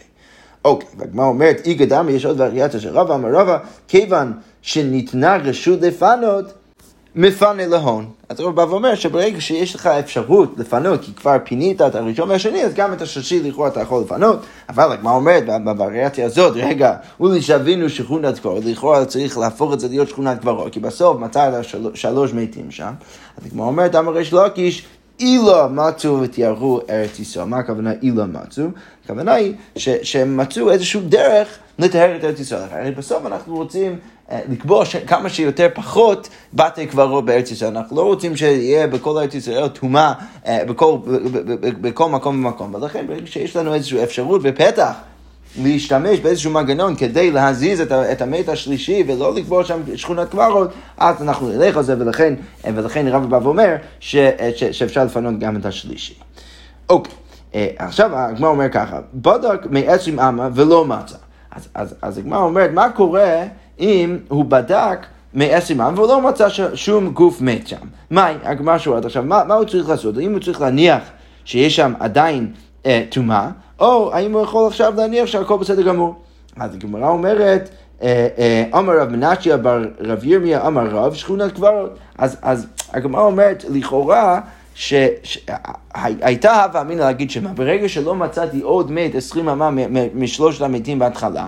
אוקיי, 0.65 0.89
והגמרא 0.97 1.25
אומרת, 1.25 1.61
איגא 1.65 1.85
דמי, 1.85 2.11
יש 2.11 2.25
עוד 2.25 2.41
וריאציה 2.41 2.79
של 2.79 2.89
רבא, 2.89 3.15
אמר 3.15 3.29
רבא, 3.31 3.57
כיוון 3.87 4.33
שניתנה 4.61 5.37
רשות 5.37 5.81
לפנות, 5.81 6.45
מפנה 7.15 7.67
להון. 7.67 8.05
אז 8.29 8.39
רבא 8.39 8.51
בא 8.65 8.71
ואומר 8.71 8.95
שברגע 8.95 9.41
שיש 9.41 9.75
לך 9.75 9.87
אפשרות 9.87 10.53
לפנות, 10.57 11.01
כי 11.01 11.13
כבר 11.13 11.37
פינית 11.43 11.81
את 11.81 11.95
הראשון 11.95 12.29
והשני, 12.29 12.63
אז 12.63 12.73
גם 12.73 12.93
את 12.93 13.01
השלישי 13.01 13.43
לכאורה 13.43 13.67
אתה 13.67 13.81
יכול 13.81 14.01
לפנות, 14.01 14.39
אבל 14.69 14.91
הגמרא 14.91 15.13
אומרת 15.13 15.43
בווריאציה 15.63 16.25
הזאת, 16.25 16.53
רגע, 16.55 16.95
אולי 17.19 17.41
שווינו 17.41 17.89
שכונת 17.89 18.39
קברות, 18.39 18.65
לכאורה 18.65 19.05
צריך 19.05 19.37
להפוך 19.37 19.73
את 19.73 19.79
זה 19.79 19.87
להיות 19.87 20.09
שכונת 20.09 20.39
קברות, 20.39 20.73
כי 20.73 20.79
בסוף 20.79 21.19
מצא 21.19 21.61
שלוש 21.93 22.33
מתים 22.33 22.71
שם, 22.71 22.93
אז 23.37 23.45
הגמרא 23.45 23.65
אומרת, 23.65 23.95
אמר 23.95 24.11
ריש 24.11 24.33
לקיש, 24.33 24.85
אילו 25.19 25.69
מצאו 25.69 26.21
ותיארו 26.21 26.79
ארץ 26.89 27.19
ישראל. 27.19 27.45
מה 27.45 27.57
הכוונה 27.57 27.91
אילו 28.01 28.27
מצאו? 28.27 28.63
הכוונה 29.05 29.33
היא 29.33 29.53
ש, 29.75 29.89
שהם 30.03 30.37
מצאו 30.37 30.71
איזשהו 30.71 31.01
דרך 31.01 31.47
לטהר 31.79 32.15
את 32.15 32.23
ארץ 32.23 32.39
ישראל. 32.39 32.67
הרי 32.71 32.91
בסוף 32.91 33.25
אנחנו 33.25 33.55
רוצים 33.55 33.99
אה, 34.31 34.39
לקבוע 34.49 34.85
כמה 35.07 35.29
שיותר 35.29 35.67
פחות 35.73 36.29
בתי 36.53 36.87
קברות 36.87 37.25
בארץ 37.25 37.51
ישראל. 37.51 37.77
אנחנו 37.77 37.95
לא 37.97 38.01
רוצים 38.01 38.35
שיהיה 38.35 38.87
בכל 38.87 39.17
ארץ 39.17 39.35
ישראל 39.35 39.67
טומאה 39.67 40.13
אה, 40.45 40.65
בכל, 40.65 40.97
בכל 41.61 42.09
מקום 42.09 42.45
ומקום. 42.45 42.73
ולכן 42.73 43.07
ברגע 43.07 43.27
שיש 43.27 43.55
לנו 43.55 43.73
איזושהי 43.73 44.03
אפשרות 44.03 44.41
ופתח 44.43 44.93
להשתמש 45.57 46.19
באיזשהו 46.19 46.51
מנגנון 46.51 46.95
כדי 46.95 47.31
להזיז 47.31 47.81
את, 47.81 47.91
את 47.91 48.21
המת 48.21 48.49
השלישי 48.49 49.03
ולא 49.07 49.35
לקבוע 49.35 49.63
שם 49.63 49.81
שכונת 49.95 50.29
קברות, 50.29 50.71
אז 50.97 51.21
אנחנו 51.21 51.49
נלך 51.49 51.77
על 51.77 51.83
זה, 51.83 51.95
ולכן, 51.99 52.33
ולכן 52.63 53.07
רב 53.07 53.29
בא 53.29 53.39
ואומר 53.43 53.75
ש, 53.99 54.15
ש, 54.55 54.63
שאפשר 54.63 55.05
לפנות 55.05 55.39
גם 55.39 55.57
את 55.57 55.65
השלישי. 55.65 56.13
אוקיי, 56.89 57.13
אה, 57.55 57.67
עכשיו 57.77 58.15
הגמרא 58.15 58.49
אומר 58.49 58.69
ככה, 58.69 58.99
בדק 59.13 59.59
מעצם 59.69 60.19
אמה 60.19 60.49
ולא 60.55 60.85
מצא. 60.85 61.17
אז, 61.51 61.67
אז, 61.73 61.95
אז 62.01 62.17
הגמרא 62.17 62.41
אומרת, 62.41 62.71
מה 62.73 62.89
קורה 62.89 63.43
אם 63.79 64.17
הוא 64.27 64.45
בדק 64.45 65.05
מעצם 65.33 65.81
אמה 65.81 66.01
ולא 66.01 66.21
מצא 66.21 66.47
שום 66.73 67.09
גוף 67.09 67.41
מת 67.41 67.67
שם? 67.67 67.87
מהי? 68.09 68.35
הגמרא 68.43 68.77
שואלת 68.77 69.05
עכשיו, 69.05 69.23
מה, 69.23 69.43
מה 69.43 69.53
הוא 69.53 69.65
צריך 69.65 69.89
לעשות? 69.89 70.17
האם 70.17 70.31
הוא 70.31 70.39
צריך 70.39 70.61
להניח 70.61 71.03
שיש 71.45 71.75
שם 71.75 71.93
עדיין 71.99 72.51
אה, 72.85 73.03
טומאה, 73.09 73.37
אה, 73.37 73.49
או 73.79 74.13
האם 74.13 74.33
הוא 74.33 74.41
יכול 74.41 74.67
עכשיו 74.67 74.93
להניח 74.97 75.25
שהכל 75.25 75.57
בסדר 75.57 75.81
גמור. 75.81 76.15
אז 76.57 76.75
הגמרא 76.75 77.09
אומרת, 77.09 77.69
אה, 78.01 78.27
אה, 78.37 78.79
אמר 78.79 78.99
רב 79.01 79.09
מנשיה 79.09 79.57
בר 79.57 79.83
רב 79.99 80.25
ירמיה 80.25 80.67
אמר 80.67 80.87
רב 80.87 81.13
שכונת 81.13 81.51
קברות. 81.51 81.97
אז, 82.17 82.37
אז 82.41 82.67
הגמרא 82.93 83.21
אומרת, 83.21 83.65
לכאורה, 83.69 84.39
שהייתה 84.75 86.63
הווה 86.63 86.81
אמינא 86.81 87.01
להגיד 87.01 87.31
שמה, 87.31 87.53
ברגע 87.53 87.89
שלא 87.89 88.15
מצאתי 88.15 88.61
עוד 88.61 88.91
מת 88.91 89.15
עשרים 89.15 89.49
אמה 89.49 89.69
משלושת 90.13 90.61
המתים 90.61 90.99
בהתחלה, 90.99 91.47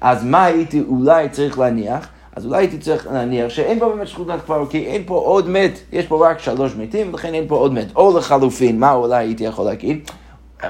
אז 0.00 0.24
מה 0.24 0.44
הייתי 0.44 0.82
אולי 0.88 1.28
צריך 1.28 1.58
להניח? 1.58 2.08
אז 2.36 2.46
אולי 2.46 2.58
הייתי 2.58 2.78
צריך 2.78 3.06
להניח 3.12 3.48
שאין 3.48 3.78
פה 3.78 3.88
באמת 3.88 4.08
שכונת 4.08 4.40
קברות, 4.44 4.70
כי 4.70 4.86
אין 4.86 5.02
פה 5.06 5.14
עוד 5.14 5.48
מת, 5.48 5.78
יש 5.92 6.06
פה 6.06 6.30
רק 6.30 6.38
שלוש 6.38 6.72
מתים, 6.76 7.08
ולכן 7.10 7.34
אין 7.34 7.44
פה 7.48 7.56
עוד 7.56 7.72
מת. 7.72 7.86
או 7.96 8.18
לחלופין, 8.18 8.80
מה 8.80 8.92
אולי 8.92 9.16
הייתי 9.16 9.44
יכול 9.44 9.64
להגיד? 9.64 10.10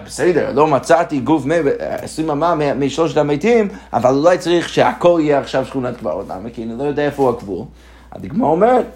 בסדר, 0.01 0.53
לא 0.53 0.67
מצאתי 0.67 1.21
גוף 1.21 1.45
מי, 1.45 1.55
עשרים 1.79 2.31
אמה 2.31 2.75
משלושת 2.75 3.17
המתים, 3.17 3.69
אבל 3.93 4.15
אולי 4.15 4.39
צריך 4.39 4.69
שהכל 4.69 5.21
יהיה 5.23 5.39
עכשיו 5.39 5.67
שכונת 5.67 5.97
קברות. 5.97 6.27
למה? 6.29 6.51
כי 6.51 6.63
אני 6.63 6.79
לא 6.79 6.85
יודע 6.85 7.05
איפה 7.05 7.23
הוא 7.23 7.31
הגבול. 7.31 7.65
הדגמר 8.13 8.47
אומרת, 8.47 8.87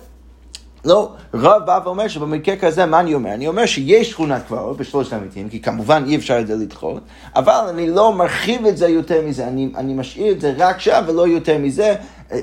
לא, 0.85 1.13
רב 1.35 1.63
בא 1.67 1.81
ואומר 1.85 2.09
שבמקרה 2.09 2.57
כזה, 2.57 2.87
מה 2.87 3.01
אני 3.01 3.15
אומר? 3.15 3.35
אני 3.35 3.49
אומר 3.49 3.67
שיש 3.67 4.11
שכונת 4.11 4.43
קברות 4.47 4.77
בשלושת 4.77 5.13
המתים, 5.13 5.49
כי 5.49 5.63
כמובן 5.63 6.05
אי 6.07 6.17
אפשר 6.17 6.41
את 6.41 6.47
זה 6.47 6.55
לדחות, 6.55 7.03
אבל 7.37 7.67
אני 7.69 7.91
לא 7.91 8.13
מרחיב 8.13 8.67
את 8.67 8.77
זה 8.77 8.89
יותר 8.89 9.23
מזה, 9.27 9.49
אני, 9.49 9.73
אני 9.77 9.95
משאיר 9.95 10.33
את 10.33 10.41
זה 10.41 10.55
רק 10.59 10.81
שם 10.81 11.05
ולא 11.07 11.29
יותר 11.29 11.59
מזה, 11.59 11.95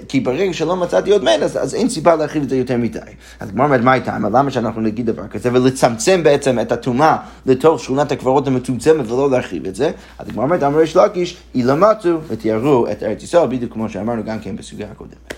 כי 0.08 0.20
ברגע 0.20 0.54
שלא 0.54 0.76
מצאתי 0.76 1.12
עוד 1.12 1.24
מת, 1.24 1.42
אז, 1.42 1.58
אז 1.64 1.76
אין 1.76 1.90
סיבה 1.90 2.16
להרחיב 2.16 2.44
את 2.44 2.50
זה 2.50 2.58
יותר 2.58 2.78
מדי. 2.78 3.00
אז 3.40 3.50
כמו 3.50 3.64
אומרת, 3.64 3.82
מה 3.82 3.94
איתה? 3.94 4.18
למה 4.32 4.52
שאנחנו 4.52 4.82
נגיד 4.82 5.06
דבר 5.06 5.28
כזה, 5.28 5.50
ולצמצם 5.54 6.24
בעצם 6.24 6.60
את 6.60 6.72
הטומאה 6.72 7.18
לתוך 7.46 7.84
שכונת 7.84 8.12
הקברות 8.12 8.48
המצומצמת 8.48 9.12
ולא 9.12 9.32
להרחיב 9.32 9.66
את 9.66 9.76
זה? 9.76 9.92
אז 10.20 10.28
כמו 10.28 10.42
אומרת, 10.42 10.64
אמר 10.64 10.82
יש 10.82 10.96
לקיש, 10.96 11.38
אילמצו 11.56 12.18
ותיארו 12.28 12.88
את 12.92 13.04
ארץ 13.04 13.24
ישראל, 13.24 13.48
בדיוק 13.48 13.74
כמו 13.74 13.90
שאמרנו 13.90 14.24
גם 14.24 14.40
כן 14.40 14.56
בסוגיה 14.56 14.88
הקודמת. 14.92 15.34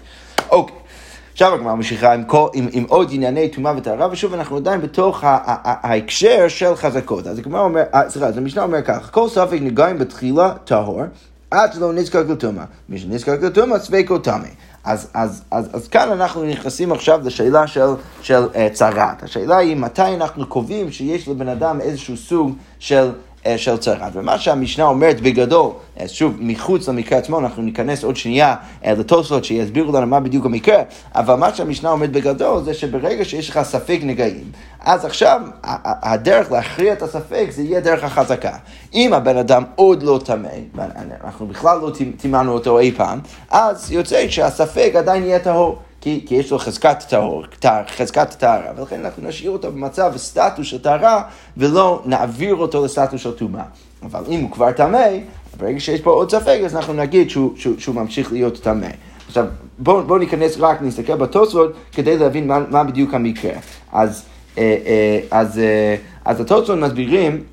אוקיי. 0.49 0.75
עכשיו 1.35 1.53
הגמרא 1.53 1.75
ממשיכה 1.75 2.13
עם, 2.13 2.23
עם, 2.53 2.67
עם 2.71 2.85
עוד 2.89 3.09
ענייני 3.11 3.49
טומאה 3.49 3.73
וטהרה, 3.77 4.07
ושוב 4.11 4.33
אנחנו 4.33 4.57
עדיין 4.57 4.81
בתוך 4.81 5.19
ההקשר 5.23 6.47
של 6.47 6.75
חזקות. 6.75 7.27
אז 7.27 7.39
הגמרא 7.39 7.61
אומר, 7.61 7.83
אה, 7.93 8.09
סליחה, 8.09 8.27
אז 8.27 8.37
המשנה 8.37 8.63
אומר 8.63 8.81
ככה, 8.81 9.07
כל 9.07 9.29
ספק 9.29 9.57
נגעים 9.61 9.97
בתחילה 9.97 10.53
טהור, 10.65 11.01
עד 11.55 11.73
שלא 11.73 11.93
נזקק 11.93 12.23
לטומאה. 12.29 12.65
מי 12.89 12.99
שנזקק 12.99 13.37
לטומאה, 13.41 13.79
ספקו 13.79 14.17
טמא. 14.17 14.47
אז, 14.83 15.07
אז, 15.13 15.43
אז, 15.51 15.69
אז 15.73 15.87
כאן 15.87 16.11
אנחנו 16.11 16.43
נכנסים 16.43 16.91
עכשיו 16.91 17.19
לשאלה 17.23 17.67
של, 17.67 17.89
של 18.21 18.43
uh, 18.53 18.73
צרת. 18.73 19.23
השאלה 19.23 19.57
היא 19.57 19.75
מתי 19.75 20.01
אנחנו 20.01 20.47
קובעים 20.47 20.91
שיש 20.91 21.27
לבן 21.27 21.47
אדם 21.47 21.81
איזשהו 21.81 22.17
סוג 22.17 22.55
של, 22.79 22.95
אה, 22.95 23.09
של 23.57 23.77
צרת. 23.77 24.11
ומה 24.13 24.39
שהמשנה 24.39 24.83
אומרת 24.83 25.21
בגדול, 25.21 25.71
אז 25.97 26.11
שוב, 26.11 26.35
מחוץ 26.39 26.89
למקרה 26.89 27.17
עצמו, 27.17 27.39
אנחנו 27.39 27.63
ניכנס 27.63 28.03
עוד 28.03 28.15
שנייה 28.15 28.55
לתוספות 28.85 29.45
שיסבירו 29.45 29.91
לנו 29.91 30.07
מה 30.07 30.19
בדיוק 30.19 30.45
המקרה, 30.45 30.81
אבל 31.15 31.35
מה 31.35 31.55
שהמשנה 31.55 31.89
אומרת 31.89 32.11
בגדול 32.11 32.63
זה 32.63 32.73
שברגע 32.73 33.25
שיש 33.25 33.49
לך 33.49 33.61
ספק 33.63 33.99
נגעים, 34.03 34.51
אז 34.79 35.05
עכשיו 35.05 35.41
הדרך 35.83 36.51
להכריע 36.51 36.93
את 36.93 37.01
הספק 37.01 37.47
זה 37.49 37.61
יהיה 37.61 37.79
דרך 37.79 38.03
החזקה. 38.03 38.51
אם 38.93 39.13
הבן 39.13 39.37
אדם 39.37 39.63
עוד 39.75 40.03
לא 40.03 40.19
טמא, 40.25 40.49
ואנחנו 40.75 41.47
בכלל 41.47 41.79
לא 41.79 41.91
טימנו 42.17 42.51
אותו 42.51 42.79
אי 42.79 42.91
פעם, 42.91 43.19
אז 43.51 43.91
יוצא 43.91 44.27
שהספק 44.29 44.91
עדיין 44.95 45.23
יהיה 45.23 45.39
טהור. 45.39 45.79
כי, 46.05 46.21
כי 46.25 46.35
יש 46.35 46.51
לו 46.51 46.59
חזקת 46.59 47.03
טהור, 47.09 47.43
חזקת 47.97 48.33
טהרה, 48.33 48.71
ולכן 48.77 49.05
אנחנו 49.05 49.27
נשאיר 49.27 49.51
אותו 49.51 49.71
במצב 49.71 50.13
סטטוס 50.17 50.67
של 50.67 50.81
טהרה, 50.81 51.23
ולא 51.57 52.01
נעביר 52.05 52.55
אותו 52.55 52.85
לסטטוס 52.85 53.21
של 53.21 53.31
טומאה. 53.31 53.63
אבל 54.03 54.23
אם 54.29 54.41
הוא 54.41 54.51
כבר 54.51 54.71
טמא, 54.71 55.07
ברגע 55.57 55.79
שיש 55.79 56.01
פה 56.01 56.11
עוד 56.11 56.31
ספק, 56.31 56.59
אז 56.65 56.75
אנחנו 56.75 56.93
נגיד 56.93 57.29
שהוא, 57.29 57.51
שהוא, 57.55 57.75
שהוא 57.77 57.95
ממשיך 57.95 58.31
להיות 58.31 58.57
טמא. 58.63 58.87
עכשיו, 59.27 59.45
בואו 59.77 60.03
בוא 60.03 60.19
ניכנס 60.19 60.57
רק, 60.59 60.81
נסתכל 60.81 61.15
בתוספות, 61.15 61.73
כדי 61.91 62.17
להבין 62.17 62.47
מה, 62.47 62.59
מה 62.69 62.83
בדיוק 62.83 63.13
המקרה. 63.13 63.53
אז, 63.91 64.23
אה, 64.57 64.77
אה, 64.85 65.19
אז, 65.31 65.59
אה, 65.59 65.95
אז 66.25 66.41
התוספות 66.41 66.77
מסבירים 66.77 67.43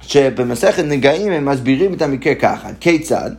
שבמסכת 0.00 0.84
נגעים 0.84 1.32
הם 1.32 1.44
מסבירים 1.44 1.94
את 1.94 2.02
המקרה 2.02 2.34
ככה, 2.34 2.68
כיצד? 2.80 3.30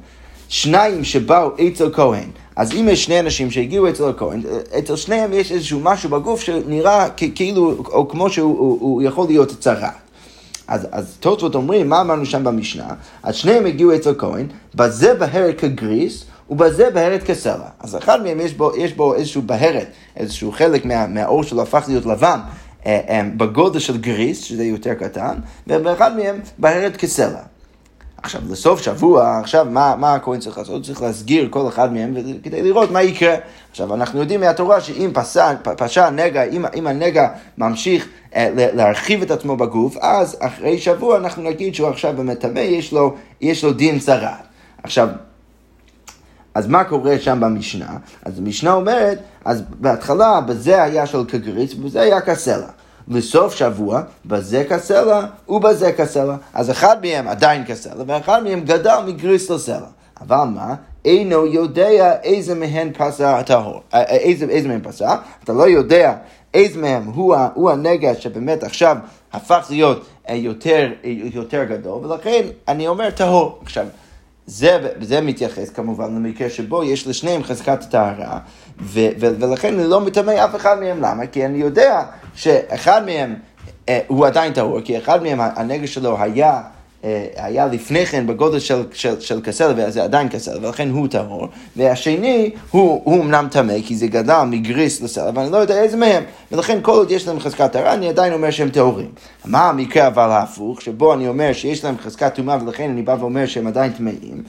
שניים 0.49 1.03
שבאו 1.03 1.49
אצל 1.67 1.93
כהן, 1.93 2.29
אז 2.59 2.71
אם 2.71 2.89
יש 2.91 3.03
שני 3.03 3.19
אנשים 3.19 3.51
שהגיעו 3.51 3.89
אצל 3.89 4.09
הכהן, 4.09 4.41
אצל 4.79 4.95
שניהם 4.95 5.33
יש 5.33 5.51
איזשהו 5.51 5.79
משהו 5.79 6.09
בגוף 6.09 6.41
שנראה 6.41 7.09
כאילו, 7.35 7.83
או 7.87 8.07
כמו 8.07 8.29
שהוא 8.29 9.01
יכול 9.01 9.27
להיות 9.27 9.49
צרה. 9.59 9.91
אז, 10.67 10.87
אז 10.91 11.17
תוצאות 11.19 11.55
אומרים, 11.55 11.89
מה 11.89 12.01
אמרנו 12.01 12.25
שם 12.25 12.43
במשנה? 12.43 12.87
אז 13.23 13.35
שניהם 13.35 13.65
הגיעו 13.65 13.95
אצל 13.95 14.13
כהן, 14.17 14.47
בזה 14.75 15.13
בהרת 15.13 15.59
כגריס, 15.59 16.25
ובזה 16.49 16.89
בהרת 16.89 17.23
כסלע. 17.23 17.67
אז 17.79 17.95
אחד 17.95 18.23
מהם 18.23 18.39
יש 18.39 18.53
בו, 18.53 18.71
יש 18.77 18.93
בו 18.93 19.15
איזשהו 19.15 19.41
בהרת, 19.41 19.87
איזשהו 20.17 20.51
חלק 20.51 20.85
מה, 20.85 21.07
מהאור 21.07 21.43
שלו 21.43 21.61
הפך 21.61 21.83
להיות 21.87 22.05
לבן. 22.05 22.39
אה, 22.85 22.99
אה, 23.09 23.21
בגודל 23.37 23.79
של 23.79 23.97
גריס, 23.97 24.43
שזה 24.43 24.63
יותר 24.63 24.93
קטן, 24.93 25.35
ובאחד 25.67 26.17
מהם 26.17 26.39
בהרת 26.57 26.97
כסלע. 26.97 27.41
עכשיו, 28.23 28.41
לסוף 28.49 28.81
שבוע, 28.81 29.39
עכשיו, 29.39 29.67
מה, 29.69 29.95
מה 29.95 30.13
הכהן 30.13 30.39
צריך 30.39 30.57
לעשות? 30.57 30.75
הוא 30.75 30.83
צריך 30.83 31.01
להסגיר 31.01 31.47
כל 31.49 31.67
אחד 31.67 31.93
מהם 31.93 32.13
כדי 32.43 32.61
לראות 32.61 32.91
מה 32.91 33.01
יקרה. 33.01 33.35
עכשיו, 33.71 33.93
אנחנו 33.93 34.19
יודעים 34.19 34.39
מהתורה 34.39 34.81
שאם 34.81 35.11
פסע, 35.13 35.53
פשע 35.63 36.09
נגע, 36.09 36.43
אם, 36.43 36.65
אם 36.75 36.87
הנגע 36.87 37.27
ממשיך 37.57 38.07
אה, 38.35 38.49
להרחיב 38.55 39.21
את 39.21 39.31
עצמו 39.31 39.57
בגוף, 39.57 39.97
אז 39.97 40.37
אחרי 40.39 40.77
שבוע 40.77 41.17
אנחנו 41.17 41.43
נגיד 41.43 41.75
שהוא 41.75 41.89
עכשיו 41.89 42.13
באמת 42.17 42.39
טמא, 42.39 42.59
יש 42.59 42.93
יש 43.41 43.63
לו 43.63 43.73
דין 43.73 43.99
צרה. 43.99 44.35
עכשיו, 44.83 45.09
אז 46.53 46.67
מה 46.67 46.83
קורה 46.83 47.19
שם 47.19 47.39
במשנה? 47.39 47.97
אז 48.25 48.39
המשנה 48.39 48.73
אומרת, 48.73 49.19
אז 49.45 49.63
בהתחלה 49.69 50.41
בזה 50.41 50.83
היה 50.83 51.05
של 51.05 51.25
כגריס 51.27 51.73
ובזה 51.73 52.01
היה 52.01 52.21
כסלע. 52.21 52.67
לסוף 53.09 53.55
שבוע, 53.55 54.01
בזה 54.25 54.63
כסלע 54.69 55.21
ובזה 55.49 55.91
כסלע. 55.91 56.35
אז 56.53 56.71
אחד 56.71 57.05
מהם 57.05 57.27
עדיין 57.27 57.65
כסלע, 57.65 58.03
ואחד 58.07 58.43
מהם 58.43 58.59
גדל 58.59 58.97
מגריס 59.05 59.49
לסלע. 59.49 59.87
אבל 60.21 60.43
מה? 60.43 60.75
אינו 61.05 61.45
יודע 61.45 62.15
איזה 62.23 62.55
מהן 62.55 62.91
פסע 62.97 63.37
הטהור. 63.37 63.81
אה, 63.93 63.99
אה, 63.99 64.15
איזה, 64.15 64.45
איזה 64.45 64.67
מהם 64.67 64.81
פסע? 64.83 65.15
אתה 65.43 65.53
לא 65.53 65.69
יודע 65.69 66.15
איזה 66.53 66.79
מהם 66.81 67.03
הוא, 67.03 67.35
הוא 67.53 67.71
הנגע 67.71 68.15
שבאמת 68.15 68.63
עכשיו 68.63 68.97
הפך 69.33 69.67
להיות 69.69 70.05
אה, 70.29 70.35
יותר, 70.35 70.89
יותר 71.33 71.63
גדול, 71.63 72.05
ולכן 72.05 72.45
אני 72.67 72.87
אומר 72.87 73.09
טהור. 73.09 73.59
עכשיו, 73.63 73.85
זה, 74.49 74.79
זה 75.01 75.21
מתייחס 75.21 75.69
כמובן 75.69 76.15
למקרה 76.15 76.49
שבו 76.49 76.83
יש 76.83 77.07
לשניהם 77.07 77.43
חזקת 77.43 77.83
טהרה, 77.91 78.39
ולכן 78.79 79.79
אני 79.79 79.89
לא 79.89 80.01
מטמא 80.01 80.45
אף 80.45 80.55
אחד 80.55 80.79
מהם. 80.79 81.01
למה? 81.01 81.27
כי 81.27 81.45
אני 81.45 81.57
יודע 81.57 82.03
שאחד 82.35 83.05
מהם 83.05 83.35
אה, 83.89 83.99
הוא 84.07 84.25
עדיין 84.25 84.53
טהור, 84.53 84.81
כי 84.81 84.97
אחד 84.97 85.23
מהם 85.23 85.39
הנגע 85.41 85.87
שלו 85.87 86.21
היה... 86.21 86.61
אה, 87.03 87.25
היה 87.35 87.67
לפני 87.67 88.05
כן 88.05 88.27
בגודל 88.27 88.59
של, 88.59 88.83
של, 88.93 89.19
של 89.19 89.41
כסל, 89.41 89.73
וזה 89.77 90.03
עדיין 90.03 90.29
כסל, 90.29 90.65
ולכן 90.65 90.89
הוא 90.89 91.07
טהור, 91.07 91.47
והשני 91.75 92.51
הוא, 92.71 93.01
הוא 93.03 93.23
אמנם 93.23 93.47
טמא, 93.51 93.73
כי 93.85 93.95
זה 93.95 94.07
גדל 94.07 94.43
מגריס 94.43 95.01
לסל, 95.01 95.27
אבל 95.27 95.41
אני 95.41 95.51
לא 95.51 95.57
יודע 95.57 95.81
איזה 95.81 95.97
מהם, 95.97 96.23
ולכן 96.51 96.79
כל 96.81 96.91
עוד 96.91 97.11
יש 97.11 97.27
להם 97.27 97.39
חזקת 97.39 97.71
טהרה, 97.71 97.93
אני 97.93 98.09
עדיין 98.09 98.33
אומר 98.33 98.51
שהם 98.51 98.69
טהורים. 98.69 99.11
מה 99.45 99.69
המקרה 99.69 100.07
אבל 100.07 100.29
ההפוך, 100.29 100.81
שבו 100.81 101.13
אני 101.13 101.27
אומר 101.27 101.53
שיש 101.53 101.83
להם 101.83 101.95
חזקת 101.97 102.35
טומאה, 102.35 102.57
ולכן 102.65 102.89
אני 102.89 103.01
בא 103.01 103.15
ואומר 103.19 103.45
שהם 103.45 103.67
עדיין 103.67 103.91
טמאים, 103.91 104.43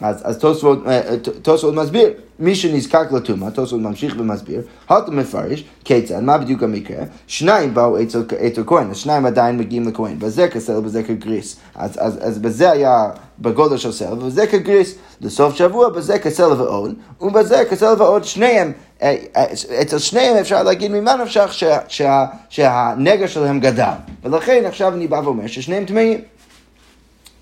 אז, 0.00 0.16
אז 0.24 0.38
תוספות, 0.38 0.78
אה, 0.86 1.00
תוספות 1.42 1.74
מסביר, 1.74 2.10
מי 2.38 2.54
שנזקק 2.54 3.12
לטומאה, 3.12 3.50
תוספות 3.50 3.80
ממשיך 3.80 4.14
ומסביר, 4.18 4.62
הלטו 4.88 5.12
מפרש, 5.12 5.64
כיצד, 5.84 6.20
מה 6.20 6.38
בדיוק 6.38 6.62
המקרה? 6.62 7.04
שניים 7.26 7.74
באו 7.74 8.02
אצל, 8.02 8.22
כהן, 8.66 8.90
השניים 8.90 9.26
עדיין 9.26 9.58
מגיעים 9.58 9.88
לכהן, 9.88 10.18
בזה 10.18 10.48
כסל 10.48 10.76
ובזה 10.76 11.02
כגריס. 11.02 11.56
אז, 11.74 11.90
אז, 11.98 12.18
אז 12.20 12.38
בזה 12.38 12.70
היה 12.70 13.10
בגודל 13.38 13.76
של 13.76 13.92
סל, 13.92 14.12
ובזה 14.12 14.46
כגריס. 14.46 14.94
לסוף 15.20 15.54
שבוע, 15.54 15.88
בזה 15.88 16.18
כסל 16.18 16.52
ועוד, 16.52 16.94
ובזה 17.20 17.64
כסל 17.70 17.94
ועוד, 17.98 18.24
שניהם, 18.24 18.72
אה, 19.02 19.16
אה, 19.36 19.44
אצל 19.82 19.98
שניהם 19.98 20.36
אפשר 20.36 20.62
להגיד 20.62 20.90
ממה 20.90 21.16
נפשך 21.16 21.52
שה, 21.52 21.78
שה, 21.88 22.24
שהנגע 22.48 23.28
שלהם 23.28 23.60
גדל. 23.60 23.92
ולכן 24.22 24.64
עכשיו 24.66 24.94
אני 24.94 25.06
בא 25.06 25.20
ואומר 25.24 25.46
ששניהם 25.46 25.84
טמאים. 25.84 26.20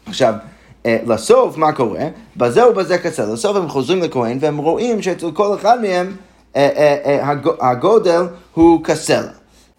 עכשיו, 0.07 0.35
אה, 0.35 0.54
לסוף, 0.87 1.57
מה 1.57 1.73
קורה? 1.73 2.05
בזה 2.37 2.69
ובזה 2.69 2.99
קצר. 2.99 3.33
לסוף 3.33 3.57
הם 3.57 3.69
חוזרים 3.69 4.03
לכהן 4.03 4.39
והם 4.41 4.57
רואים 4.57 5.03
שאצל 5.03 5.31
כל 5.31 5.55
אחד 5.55 5.81
מהם 5.83 6.17
אה, 6.57 6.69
אה, 7.05 7.35
הגודל 7.61 8.23
הוא 8.55 8.85
כסלע. 8.85 9.31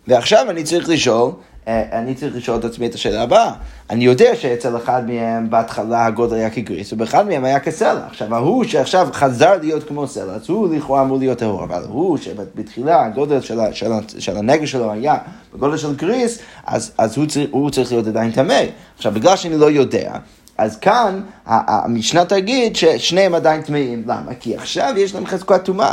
ועכשיו 0.07 0.45
אני 0.49 0.63
צריך 0.63 0.89
לשאול, 0.89 1.31
אני 1.67 2.15
צריך 2.15 2.35
לשאול 2.35 2.59
את 2.59 2.65
עצמי 2.65 2.87
את 2.87 2.93
השאלה 2.93 3.21
הבאה. 3.21 3.51
אני 3.89 4.05
יודע 4.05 4.35
שאצל 4.35 4.77
אחד 4.77 5.07
מהם 5.07 5.49
בהתחלה 5.49 6.05
הגודל 6.05 6.35
היה 6.35 6.49
כגריס, 6.49 6.93
ובאחד 6.93 7.27
מהם 7.27 7.45
היה 7.45 7.59
כסלע. 7.59 8.05
עכשיו, 8.07 8.35
ההוא 8.35 8.63
שעכשיו 8.63 9.07
חזר 9.11 9.57
להיות 9.61 9.83
כמו 9.83 10.07
סלע, 10.07 10.33
אז 10.33 10.49
הוא 10.49 10.75
לכאורה 10.75 11.01
אמור 11.01 11.17
להיות 11.17 11.37
טהור, 11.37 11.63
אבל 11.63 11.83
הוא 11.87 12.17
שבתחילה 12.17 13.05
הגודל 13.05 13.41
של, 13.41 13.59
של, 13.71 13.91
של 14.19 14.37
הנגר 14.37 14.65
שלו 14.65 14.91
היה 14.91 15.17
בגודל 15.53 15.77
של 15.77 15.95
גריס, 15.95 16.39
אז, 16.65 16.91
אז 16.97 17.17
הוא, 17.17 17.25
צריך, 17.25 17.49
הוא 17.51 17.69
צריך 17.69 17.91
להיות 17.91 18.07
עדיין 18.07 18.31
טמא. 18.31 18.61
עכשיו, 18.97 19.11
בגלל 19.11 19.35
שאני 19.35 19.57
לא 19.57 19.71
יודע, 19.71 20.11
אז 20.57 20.77
כאן 20.77 21.21
המשנה 21.45 22.25
תגיד 22.25 22.75
ששניהם 22.75 23.35
עדיין 23.35 23.61
טמאים. 23.61 24.03
למה? 24.05 24.33
כי 24.39 24.55
עכשיו 24.55 24.93
יש 24.97 25.15
להם 25.15 25.25
חזקת 25.25 25.63
טומאה. 25.63 25.91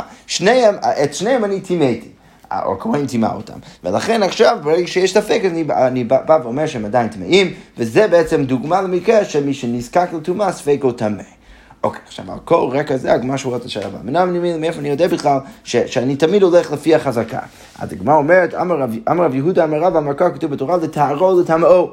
את 1.03 1.13
שניהם 1.13 1.45
אני 1.45 1.61
טימאתי. 1.61 2.09
או 2.65 2.79
כהן 2.79 3.07
טימא 3.07 3.27
אותם. 3.35 3.59
ולכן 3.83 4.23
עכשיו, 4.23 4.57
ברגע 4.63 4.87
שיש 4.87 5.13
ספק, 5.13 5.41
אני, 5.45 5.65
אני 5.71 6.03
בא, 6.03 6.37
ואומר 6.43 6.65
שהם 6.65 6.85
עדיין 6.85 7.07
טמאים, 7.07 7.53
וזה 7.77 8.07
בעצם 8.07 8.43
דוגמה 8.43 8.81
למקרה 8.81 9.25
שמי 9.25 9.53
שנזקק 9.53 10.07
לטומאה, 10.13 10.51
ספק 10.51 10.79
הוא 10.81 10.91
טמא. 10.91 11.23
אוקיי, 11.83 12.01
עכשיו 12.07 12.31
על 12.31 12.39
כל 12.45 12.69
רקע 12.71 12.97
זה 12.97 13.13
הגמרא 13.13 13.37
שורת 13.37 13.65
השאלה 13.65 13.85
הבאה. 13.85 14.01
מנהל 14.03 14.29
אני 14.29 14.57
מאיפה 14.57 14.79
אני 14.79 14.89
יודע 14.89 15.07
בכלל 15.07 15.37
ש, 15.63 15.75
שאני 15.75 16.15
תמיד 16.15 16.43
הולך 16.43 16.71
לפי 16.71 16.95
החזקה. 16.95 17.39
אז 17.79 17.93
הגמרא 17.93 18.15
אומרת, 18.15 18.53
אמר 18.53 19.23
רב 19.23 19.35
יהודה 19.35 19.63
אמר 19.63 19.77
רב 19.77 19.95
אמר 19.95 20.13
כתוב 20.13 20.51
בתורה 20.51 20.77
לטהרו 20.77 21.41
לטמאו. 21.41 21.89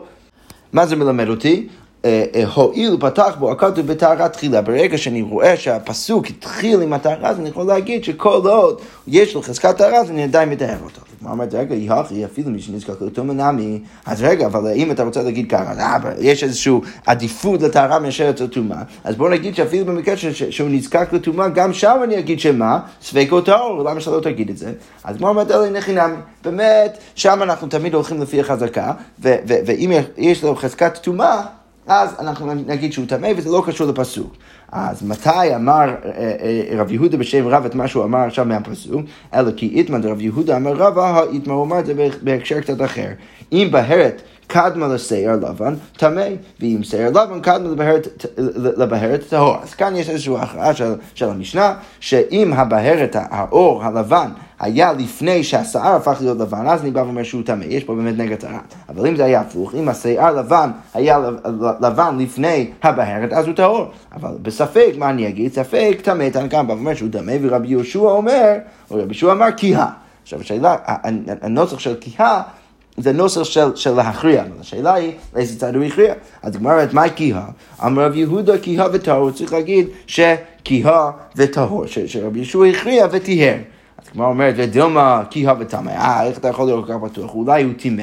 מה 0.72 0.87
זה 0.87 0.96
מלמד 0.96 1.28
אותי? 1.28 1.68
אה, 2.04 2.24
אה, 2.34 2.44
הואיל 2.54 2.96
פתח 3.00 3.36
בו 3.38 3.52
הכתוב 3.52 3.86
בטהרת 3.86 4.32
תחילה. 4.32 4.62
ברגע 4.62 4.98
שאני 4.98 5.22
רואה 5.22 5.56
שהפסוק 5.56 6.26
התחיל 6.26 6.82
עם 6.82 6.92
הטהרה, 6.92 7.28
אז 7.28 7.38
אני 7.40 7.48
יכול 7.48 7.64
להגיד 7.64 8.04
שכל 8.04 8.40
עוד 8.44 8.80
יש 9.06 9.34
לו 9.34 9.42
חזקת 9.42 9.76
טהרה, 9.76 9.98
אז 9.98 10.10
אני 10.10 10.22
עדיין 10.22 10.48
מטהר 10.48 10.78
אותו. 10.84 11.00
מה 11.22 11.30
אומרת, 11.30 11.54
רגע, 11.54 11.74
יחי, 11.74 12.24
אפילו 12.24 12.50
מי 12.50 12.60
שנזקק 12.60 13.00
לאותו 13.00 13.24
מנמי, 13.24 13.80
אז 14.06 14.22
רגע, 14.22 14.46
אבל 14.46 14.72
אם 14.74 14.90
אתה 14.90 15.02
רוצה 15.02 15.22
להגיד 15.22 15.50
ככה, 15.50 15.72
אה, 15.78 15.98
יש 16.18 16.44
איזושהי 16.44 16.72
עדיפות 17.06 17.62
לטהרה 17.62 17.98
מאשר 17.98 18.30
את 18.30 18.40
הטומאה, 18.40 18.82
אז 19.04 19.16
בוא 19.16 19.30
נגיד 19.30 19.54
שאפילו 19.54 19.86
במקרה 19.86 20.16
שהוא 20.50 20.68
נזקק 20.70 21.12
לטומאה, 21.12 21.48
גם 21.48 21.72
שם 21.72 22.00
אני 22.04 22.18
אגיד 22.18 22.40
שמה? 22.40 22.78
ספקו 23.02 23.40
טהור, 23.40 23.84
למה 23.84 24.00
שאתה 24.00 24.16
לא 24.16 24.20
תגיד 24.20 24.50
את 24.50 24.58
זה? 24.58 24.72
אז 25.04 25.16
כמו 25.16 25.28
אומרת, 25.28 25.50
אלה 25.50 25.70
נחינמי, 25.70 26.16
באמת, 26.44 26.98
שם 27.14 27.42
אנחנו 27.42 27.68
תמיד 27.68 27.94
הולכים 27.94 28.22
לפי 28.22 28.40
החזקה, 28.40 28.92
ואם 29.18 29.92
יש 30.18 30.44
לו 30.44 30.56
חזקת 30.56 30.98
טומאה, 30.98 31.42
אז 31.90 32.14
אנחנו 32.18 32.55
נגיד 32.55 32.92
שהוא 32.92 33.07
טמא 33.07 33.29
וזה 33.37 33.50
לא 33.50 33.62
קשור 33.66 33.87
לפסוק. 33.87 34.35
אז 34.72 35.03
מתי 35.03 35.55
אמר 35.55 35.94
אה, 36.05 36.11
אה, 36.40 36.81
רב 36.81 36.92
יהודה 36.92 37.16
בשם 37.16 37.48
רב 37.48 37.64
את 37.64 37.74
מה 37.74 37.88
שהוא 37.88 38.05
אמר 38.05 38.18
עכשיו 38.18 38.44
מהפסוק? 38.44 39.03
אלא 39.35 39.50
כי 39.57 39.66
איתמא 39.66 39.98
דרב 39.98 40.20
יהודה 40.20 40.57
אמר 40.57 40.72
רבא, 40.72 41.18
האיתמא 41.18 41.53
הוא 41.53 41.64
אמר 41.64 41.79
את 41.79 41.87
זה 41.87 42.09
בהקשר 42.22 42.61
קצת 42.61 42.83
אחר. 42.83 43.09
אם 43.53 43.68
בהרת 43.70 44.22
קדמה 44.50 44.88
לשיער 44.88 45.36
לבן, 45.36 45.74
טמא, 45.96 46.26
ואם 46.60 46.82
שיער 46.82 47.08
לבן 47.10 47.40
קדמה 47.40 47.84
לבהרת 48.76 49.24
טהור. 49.28 49.56
אז 49.62 49.74
כאן 49.74 49.96
יש 49.96 50.10
איזושהי 50.10 50.34
הכרעה 50.38 50.74
של, 50.74 50.94
של 51.14 51.28
המשנה, 51.28 51.74
שאם 52.00 52.52
הבהרת, 52.52 53.16
האור 53.30 53.84
הלבן, 53.84 54.30
היה 54.60 54.92
לפני 54.92 55.44
שהשיער 55.44 55.96
הפך 55.96 56.16
להיות 56.20 56.38
לבן, 56.38 56.66
אז 56.66 56.82
אני 56.82 56.90
בא 56.90 57.00
ואומר 57.00 57.22
שהוא 57.22 57.42
טמא, 57.42 57.64
יש 57.64 57.84
פה 57.84 57.94
באמת 57.94 58.18
נגע 58.18 58.36
טהרה. 58.36 58.58
אבל 58.88 59.06
אם 59.06 59.16
זה 59.16 59.24
היה 59.24 59.40
הפוך, 59.40 59.74
אם 59.74 59.88
השיער 59.88 60.34
לבן 60.34 60.70
היה 60.94 61.18
לבן 61.80 62.16
לפני 62.18 62.70
הבהרת, 62.82 63.32
אז 63.32 63.46
הוא 63.46 63.54
טהור. 63.54 63.90
אבל 64.14 64.30
בספק, 64.42 64.92
מה 64.98 65.10
אני 65.10 65.28
אגיד? 65.28 65.52
ספק 65.52 65.98
טמא, 66.02 66.28
תנקם 66.28 66.66
בא 66.66 66.72
ואומר 66.72 66.94
שהוא 66.94 67.08
טמא, 67.12 67.32
ורבי 67.42 67.68
יהושע 67.68 67.98
אומר, 67.98 68.54
או 68.90 68.96
רבי 68.96 69.04
יהושע 69.04 69.32
אמר 69.32 69.48
כיהה. 69.56 69.90
עכשיו 70.22 70.40
השאלה, 70.40 70.76
הנוסח 71.42 71.78
של 71.78 71.94
כיהה 72.00 72.42
זה 73.02 73.12
נוסח 73.12 73.44
של, 73.44 73.76
של 73.76 73.90
להכריע, 73.90 74.42
אבל 74.42 74.60
השאלה 74.60 74.94
היא 74.94 75.12
לאיזה 75.34 75.60
צד 75.60 75.76
הוא 75.76 75.84
הכריע. 75.84 76.14
אז 76.42 76.56
הגמרא 76.56 76.72
אומרת, 76.72 76.92
מה 76.92 77.08
כיהה? 77.08 77.46
אמר 77.86 78.04
רב 78.04 78.16
יהודה 78.16 78.58
כיהה 78.58 78.86
וטהור, 78.92 79.30
צריך 79.30 79.52
להגיד 79.52 79.88
שכיהה 80.06 81.10
וטהור, 81.36 81.84
שרבי 82.06 82.38
יהושע 82.38 82.64
הכריע 82.64 83.06
וטיהר. 83.10 83.56
הגמרא 84.10 84.28
אומרת, 84.28 84.54
ודילמה 84.56 85.22
כיהה 85.30 85.54
וטמא, 85.58 85.90
אה, 85.90 86.26
איך 86.26 86.38
אתה 86.38 86.48
יכול 86.48 86.66
לראות 86.66 86.84
כך 86.88 86.94
בטוח? 86.94 87.34
אולי 87.34 87.62
הוא 87.62 87.72
טימא. 87.72 88.02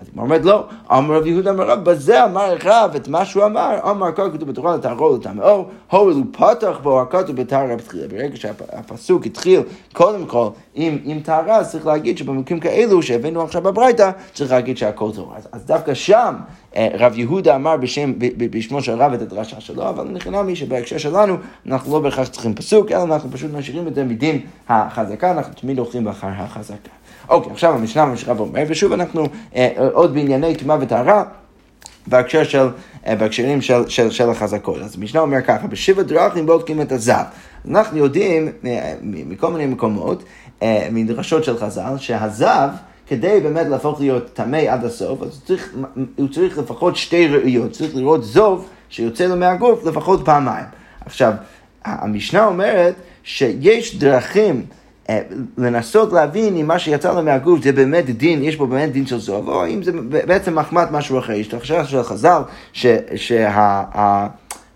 אז 0.00 0.10
הוא 0.14 0.22
אומרת 0.22 0.44
לא, 0.44 0.66
אמר 0.92 1.16
רב 1.16 1.26
יהודה 1.26 1.50
אמר 1.50 1.70
רב, 1.70 1.84
בזה 1.84 2.24
אמר 2.24 2.56
רב 2.64 2.94
את 2.96 3.08
מה 3.08 3.24
שהוא 3.24 3.44
אמר, 3.44 3.90
אמר 3.90 4.12
כל 4.12 4.30
כתוב 4.32 4.48
בתורה 4.48 4.76
לטהרו 4.76 5.16
לטמאו, 5.16 5.64
הואיל 5.90 6.16
הוא 6.16 6.24
פתח 6.32 6.78
בו 6.82 7.00
הכתוב 7.00 7.36
בטהרה 7.36 7.76
בתחילה. 7.76 8.08
ברגע 8.08 8.36
שהפסוק 8.36 9.26
התחיל 9.26 9.60
קודם 9.92 10.26
כל 10.26 10.48
עם, 10.74 11.20
טהרה, 11.24 11.56
אז 11.56 11.70
צריך 11.70 11.86
להגיד 11.86 12.18
שבמקרים 12.18 12.60
כאלו 12.60 13.02
שהבאנו 13.02 13.42
עכשיו 13.42 13.62
בברייתא, 13.62 14.10
צריך 14.32 14.52
להגיד 14.52 14.78
שהכל 14.78 15.10
טוב. 15.14 15.32
אז, 15.36 15.48
אז 15.52 15.64
דווקא 15.64 15.94
שם 15.94 16.34
אה, 16.76 16.88
רב 16.98 17.18
יהודה 17.18 17.56
אמר 17.56 17.76
בשם, 17.76 18.12
בשמו 18.36 18.82
של 18.82 18.92
רב 18.92 19.12
את 19.12 19.22
הדרשה 19.22 19.60
שלו, 19.60 19.88
אבל 19.88 20.04
נכנע 20.04 20.42
מי 20.42 20.56
שבהקשר 20.56 20.98
שלנו 20.98 21.36
אנחנו 21.66 21.92
לא 21.92 22.00
בהכרח 22.00 22.28
צריכים 22.28 22.54
פסוק, 22.54 22.92
אלא 22.92 23.02
אנחנו 23.02 23.30
פשוט 23.30 23.50
משאירים 23.52 23.88
את 23.88 23.94
זה 23.94 24.04
מדין 24.04 24.40
החזקה, 24.68 25.30
אנחנו 25.44 25.60
תמיד 25.60 25.78
הולכים 25.78 26.08
אחר 26.08 26.26
החזקה. 26.26 26.90
אוקיי, 27.28 27.52
עכשיו 27.52 27.74
המשנה 27.74 28.04
ממשיכה 28.04 28.32
ואומר, 28.36 28.62
ושוב 28.68 28.92
אנחנו 28.92 29.26
אה, 29.56 29.88
עוד 29.92 30.14
בענייני 30.14 30.56
טומאה 30.56 30.76
וטהרה. 30.80 31.24
בהקשר 32.06 32.44
של, 32.44 32.68
אה, 33.06 33.16
בהקשרים 33.16 33.62
של, 33.62 33.88
של, 33.88 34.10
של 34.10 34.30
החזקות. 34.30 34.82
אז 34.82 34.96
המשנה 34.96 35.20
אומר 35.20 35.42
ככה, 35.42 35.66
בשבע 35.66 36.02
דרכים 36.02 36.46
בודקים 36.46 36.80
את 36.80 36.92
הזב. 36.92 37.22
אנחנו 37.70 37.98
יודעים 37.98 38.48
אה, 38.66 38.94
מכל 39.02 39.50
מיני 39.50 39.66
מקומות, 39.66 40.24
אה, 40.62 40.88
מדרשות 40.92 41.44
של 41.44 41.58
חז"ל, 41.58 41.98
שהזב, 41.98 42.68
כדי 43.06 43.40
באמת 43.40 43.66
להפוך 43.66 44.00
להיות 44.00 44.34
טמא 44.34 44.56
עד 44.56 44.84
הסוף, 44.84 45.22
אז 45.22 45.28
הוא 45.28 45.46
צריך, 45.46 45.74
הוא 46.16 46.28
צריך 46.28 46.58
לפחות 46.58 46.96
שתי 46.96 47.28
ראיות, 47.28 47.72
צריך 47.72 47.96
לראות 47.96 48.24
זוב 48.24 48.68
שיוצא 48.88 49.26
לו 49.26 49.36
מהגוף 49.36 49.84
לפחות 49.86 50.24
פעמיים. 50.24 50.66
עכשיו, 51.06 51.32
המשנה 51.84 52.46
אומרת 52.46 52.94
שיש 53.22 53.98
דרכים 53.98 54.64
לנסות 55.58 56.12
להבין 56.12 56.56
אם 56.56 56.66
מה 56.66 56.78
שיצא 56.78 57.14
לו 57.14 57.22
מהגוף 57.22 57.62
זה 57.62 57.72
באמת 57.72 58.10
דין, 58.10 58.42
יש 58.42 58.56
בו 58.56 58.66
באמת 58.66 58.92
דין 58.92 59.06
של 59.06 59.18
זוב, 59.18 59.48
או 59.48 59.66
אם 59.66 59.82
זה 59.82 59.92
בעצם 60.08 60.58
מחמד 60.58 60.86
משהו 60.90 61.18
אחר. 61.18 61.32
יש 61.32 61.48
את 61.48 61.54
החשש 61.54 61.90
של 61.90 62.02
חז"ל 62.02 62.42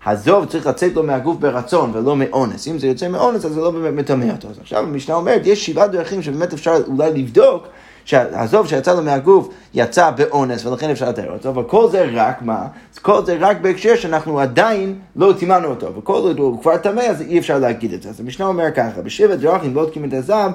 שהזוב 0.01 0.45
צריך 0.45 0.67
לצאת 0.67 0.93
לו 0.95 1.03
מהגוף 1.03 1.37
ברצון 1.37 1.91
ולא 1.93 2.15
מאונס. 2.15 2.67
אם 2.67 2.79
זה 2.79 2.87
יוצא 2.87 3.07
מאונס 3.07 3.45
אז 3.45 3.53
זה 3.53 3.61
לא 3.61 3.71
באמת 3.71 3.93
מטמא 3.93 4.31
אותו. 4.31 4.49
אז 4.49 4.59
עכשיו 4.59 4.83
המשנה 4.83 5.15
אומרת, 5.15 5.41
יש 5.45 5.65
שבעה 5.65 5.87
דרכים 5.87 6.21
שבאמת 6.21 6.53
אפשר 6.53 6.73
אולי 6.87 7.13
לבדוק 7.13 7.67
שהעזוב 8.09 8.67
שיצא 8.67 8.93
לו 8.93 9.01
מהגוף 9.01 9.49
יצא 9.73 10.11
באונס 10.11 10.65
ולכן 10.65 10.89
אפשר 10.89 11.09
לתאר 11.09 11.31
אותו, 11.31 11.49
אבל 11.49 11.63
כל 11.63 11.89
זה 11.91 12.09
רק 12.13 12.41
מה? 12.41 12.67
כל 13.01 13.25
זה 13.25 13.37
רק 13.39 13.57
בהקשר 13.61 13.95
שאנחנו 13.95 14.39
עדיין 14.39 14.95
לא 15.15 15.33
טימנו 15.39 15.67
אותו, 15.67 15.95
וכל 15.95 16.13
עוד 16.13 16.39
הוא 16.39 16.61
כבר 16.61 16.77
טמא 16.77 17.01
אז 17.01 17.21
אי 17.21 17.39
אפשר 17.39 17.59
להגיד 17.59 17.93
את 17.93 18.01
זה. 18.01 18.09
אז 18.09 18.19
המשנה 18.19 18.45
אומר 18.45 18.71
ככה, 18.75 19.01
בשבע 19.01 19.35
דרכים 19.35 19.73
בודקים 19.73 20.05
את 20.05 20.13
הזב 20.13 20.51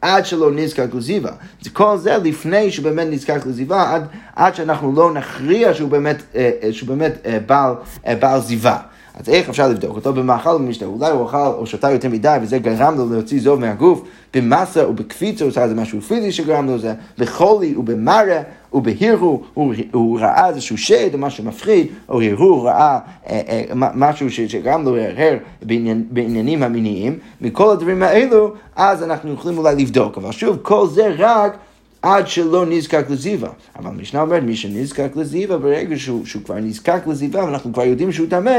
עד 0.00 0.26
שלא 0.26 0.50
נזקק 0.52 0.94
לזיווה. 0.94 1.32
זה 1.60 1.70
כל 1.70 1.96
זה 1.98 2.16
לפני 2.18 2.70
שהוא 2.70 2.84
באמת 2.84 3.06
נזקק 3.10 3.46
לזיווה, 3.46 3.94
עד, 3.94 4.06
עד 4.36 4.54
שאנחנו 4.54 4.92
לא 4.92 5.12
נכריע 5.12 5.74
שהוא 5.74 5.90
באמת, 5.90 6.22
אה, 6.34 6.50
אה 6.62 6.72
שהוא 6.72 6.88
באמת 6.88 7.26
בעל, 7.46 7.74
בעל 8.20 8.40
זיווה. 8.40 8.78
אז 9.14 9.28
איך 9.28 9.48
אפשר 9.48 9.68
לבדוק 9.68 9.96
אותו? 9.96 10.12
במאכל 10.12 10.50
ובמשתה. 10.50 10.84
אולי 10.84 11.10
הוא 11.10 11.26
אכל 11.26 11.36
או 11.36 11.66
שתה 11.66 11.90
יותר 11.90 12.08
מדי 12.08 12.36
וזה 12.42 12.58
גרם 12.58 12.94
לו 12.98 13.12
להוציא 13.12 13.40
זוב 13.40 13.60
מהגוף, 13.60 14.02
במסה 14.34 14.88
ובקפיצה 14.88 15.44
הוא 15.44 15.50
עושה 15.50 15.62
איזה 15.64 15.74
משהו 15.74 16.00
פיזי 16.00 16.32
שגרם 16.32 16.66
לו 16.66 16.78
זה, 16.78 16.94
בחולי 17.18 17.76
ובמרה 17.76 18.42
ובהרהור, 18.72 19.44
הוא, 19.54 19.74
הוא 19.92 20.20
ראה 20.20 20.48
איזשהו 20.48 20.78
שד 20.78 21.14
או 21.14 21.18
משהו 21.18 21.44
מפחיד, 21.44 21.86
או 22.08 22.22
הרהור, 22.22 22.68
ראה 22.68 22.98
אה, 23.28 23.40
אה, 23.48 23.62
משהו 23.74 24.30
שגרם 24.30 24.84
לו 24.84 24.96
להרהר 24.96 25.36
בעניין, 25.62 26.04
בעניינים 26.10 26.62
המיניים, 26.62 27.18
מכל 27.40 27.70
הדברים 27.70 28.02
האלו, 28.02 28.52
אז 28.76 29.02
אנחנו 29.02 29.32
יכולים 29.32 29.58
אולי 29.58 29.74
לבדוק. 29.74 30.18
אבל 30.18 30.32
שוב, 30.32 30.58
כל 30.62 30.86
זה 30.88 31.14
רק 31.18 31.56
עד 32.02 32.28
שלא 32.28 32.66
נזקק 32.66 33.04
לזיווה. 33.10 33.48
אבל 33.76 33.90
המשנה 33.90 34.20
אומרת, 34.20 34.42
מי 34.42 34.56
שנזקק 34.56 35.16
לזיווה, 35.16 35.58
ברגע 35.58 35.98
שהוא, 35.98 36.26
שהוא 36.26 36.42
כבר 36.42 36.54
נזקק 36.54 37.02
לזיווה, 37.06 37.44
ואנחנו 37.44 37.72
כבר 37.72 37.84
יודעים 37.84 38.12
שהוא 38.12 38.26
טמא, 38.30 38.58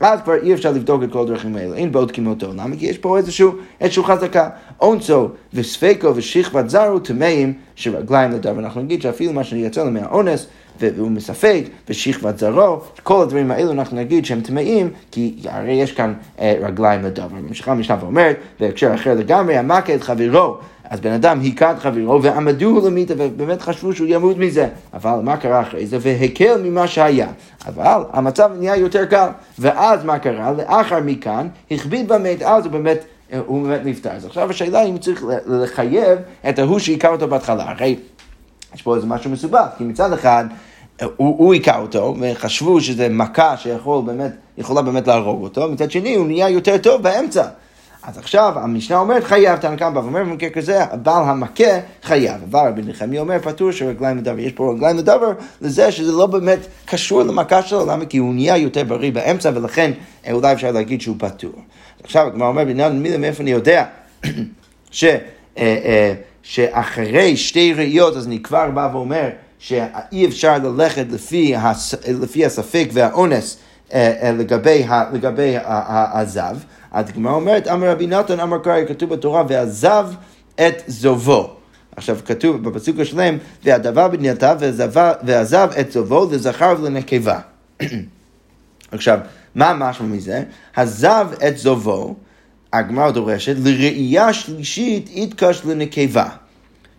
אז 0.00 0.20
כבר 0.22 0.34
אי 0.42 0.54
אפשר 0.54 0.72
לבדוק 0.72 1.02
את 1.02 1.12
כל 1.12 1.22
הדרכים 1.22 1.56
האלה. 1.56 1.76
אין 1.76 1.92
בודקים 1.92 2.26
אותו. 2.26 2.52
למה? 2.56 2.76
כי 2.76 2.86
יש 2.86 2.98
פה 2.98 3.18
איזשהו, 3.18 3.52
איזשהו 3.80 4.04
חזקה. 4.04 4.48
אונסו 4.80 5.28
וספקו 5.54 6.16
ושכבת 6.16 6.70
זרו 6.70 6.98
טמאים 6.98 7.52
שרגליים 7.76 8.30
לדבר. 8.30 8.58
אנחנו 8.58 8.82
נגיד 8.82 9.02
שאפילו 9.02 9.32
מה 9.32 9.44
שיצא 9.44 9.84
לו 9.84 9.90
מהאונס, 9.90 10.46
והוא 10.80 11.10
מספק, 11.10 11.64
ושכבת 11.88 12.38
זרו, 12.38 12.80
כל 13.02 13.22
הדברים 13.22 13.50
האלו 13.50 13.72
אנחנו 13.72 13.96
נגיד 13.96 14.24
שהם 14.24 14.40
טמאים, 14.40 14.90
כי 15.10 15.36
הרי 15.44 15.72
יש 15.72 15.92
כאן 15.92 16.14
אה, 16.40 16.54
רגליים 16.62 17.02
לדבר. 17.02 17.36
ממשיכה 17.48 17.72
המשנה 17.72 17.96
ואומרת, 18.00 18.36
בהקשר 18.60 18.94
אחר 18.94 19.14
לגמרי, 19.14 19.56
המכה 19.56 19.94
את 19.94 20.02
חברו. 20.02 20.58
אז 20.90 21.00
בן 21.00 21.12
אדם 21.12 21.40
היכה 21.40 21.72
את 21.72 21.78
חברו 21.78 22.22
ועמדוהו 22.22 22.86
למיתה 22.86 23.14
ובאמת 23.16 23.62
חשבו 23.62 23.92
שהוא 23.92 24.08
ימות 24.10 24.38
מזה. 24.38 24.68
אבל 24.94 25.18
מה 25.22 25.36
קרה 25.36 25.60
אחרי 25.60 25.86
זה? 25.86 25.98
והקל 26.00 26.62
ממה 26.62 26.86
שהיה. 26.86 27.28
אבל 27.66 28.02
המצב 28.12 28.50
נהיה 28.58 28.76
יותר 28.76 29.06
קל. 29.06 29.28
ואז 29.58 30.04
מה 30.04 30.18
קרה? 30.18 30.52
לאחר 30.52 31.00
מכאן 31.00 31.48
הכביד 31.70 32.08
במת, 32.08 32.42
אז 32.42 32.64
הוא 32.64 32.72
באמת... 32.72 33.04
הוא 33.46 33.62
באמת 33.62 33.80
נפטר. 33.84 34.10
אז 34.10 34.24
עכשיו 34.24 34.50
השאלה 34.50 34.82
אם 34.82 34.98
צריך 34.98 35.24
לחייב 35.46 36.18
את 36.48 36.58
ההוא 36.58 36.78
שהיכה 36.78 37.08
אותו 37.08 37.28
בהתחלה. 37.28 37.70
הרי 37.70 37.96
יש 38.74 38.82
פה 38.82 38.96
איזה 38.96 39.06
משהו 39.06 39.30
מסובך, 39.30 39.66
כי 39.78 39.84
מצד 39.84 40.12
אחד 40.12 40.44
הוא 41.16 41.54
היכה 41.54 41.78
אותו, 41.78 42.14
וחשבו 42.20 42.80
שזה 42.80 43.08
מכה 43.08 43.56
שיכולה 43.56 44.02
באמת, 44.02 44.32
באמת 44.84 45.06
להרוג 45.06 45.42
אותו, 45.42 45.68
מצד 45.68 45.90
שני 45.90 46.14
הוא 46.14 46.26
נהיה 46.26 46.48
יותר 46.48 46.78
טוב 46.78 47.02
באמצע. 47.02 47.44
אז 48.02 48.18
עכשיו 48.18 48.52
המשנה 48.56 48.98
אומרת 48.98 49.24
חייב, 49.24 49.56
תנא 49.56 49.76
קמא 49.76 49.98
ואומר 49.98 50.20
במקרה 50.24 50.50
כזה, 50.50 50.84
בעל 51.02 51.24
המכה 51.24 51.78
חייב. 52.02 52.42
אבל 52.50 52.68
רבי 52.68 52.82
נחמי 52.82 53.18
אומר 53.18 53.38
פטור 53.38 53.70
של 53.70 53.86
רגליים 53.86 54.18
לדבר. 54.18 54.38
יש 54.38 54.52
פה 54.52 54.72
רגליים 54.76 54.96
לדבר 54.96 55.32
לזה 55.60 55.92
שזה 55.92 56.12
לא 56.12 56.26
באמת 56.26 56.58
קשור 56.84 57.22
למכה 57.22 57.62
שלו, 57.62 57.86
למה? 57.86 58.06
כי 58.06 58.18
הוא 58.18 58.34
נהיה 58.34 58.56
יותר 58.56 58.84
בריא 58.84 59.12
באמצע 59.12 59.50
ולכן 59.54 59.90
אולי 60.30 60.52
אפשר 60.52 60.70
להגיד 60.70 61.00
שהוא 61.00 61.16
פטור. 61.18 61.52
עכשיו 62.04 62.26
הגמרא 62.26 62.48
אומר 62.48 62.64
בעניין 62.64 63.02
מילה 63.02 63.18
מאיפה 63.18 63.42
אני 63.42 63.50
יודע 63.50 63.84
ש, 64.90 65.04
אה, 65.04 65.18
אה, 65.58 66.14
שאחרי 66.42 67.36
שתי 67.36 67.74
ראיות 67.74 68.16
אז 68.16 68.26
אני 68.26 68.42
כבר 68.42 68.70
בא 68.70 68.88
ואומר 68.92 69.28
שאי 69.58 70.26
אפשר 70.26 70.58
ללכת 70.58 71.06
לפי, 71.10 71.56
הס, 71.56 71.94
לפי 72.08 72.46
הספק 72.46 72.88
והאונס 72.92 73.58
אה, 73.92 74.32
לגבי, 74.38 74.86
לגבי 75.12 75.56
הזב. 76.12 76.56
אז 76.98 77.08
הגמרא 77.08 77.32
אומרת, 77.32 77.68
אמר 77.68 77.90
רבי 77.90 78.06
נתן, 78.06 78.40
אמר 78.40 78.58
קרעי, 78.58 78.86
כתוב 78.86 79.10
בתורה, 79.10 79.42
ועזב 79.48 80.08
את 80.54 80.82
זובו. 80.86 81.50
עכשיו 81.96 82.18
כתוב 82.24 82.68
בפסוק 82.68 83.00
השלם, 83.00 83.38
והדבר 83.64 84.08
בנייתה 84.08 84.54
ועזב 85.22 85.68
את 85.80 85.92
זובו 85.92 86.28
לזכר 86.32 86.74
ולנקבה. 86.80 87.40
עכשיו, 88.92 89.18
מה 89.54 89.74
משמע 89.74 90.06
מזה? 90.06 90.42
עזב 90.76 91.26
את 91.48 91.58
זובו, 91.58 92.14
הגמרא 92.72 93.10
דורשת, 93.10 93.54
לראייה 93.64 94.32
שלישית 94.32 95.10
יתקש 95.12 95.62
לנקבה. 95.64 96.28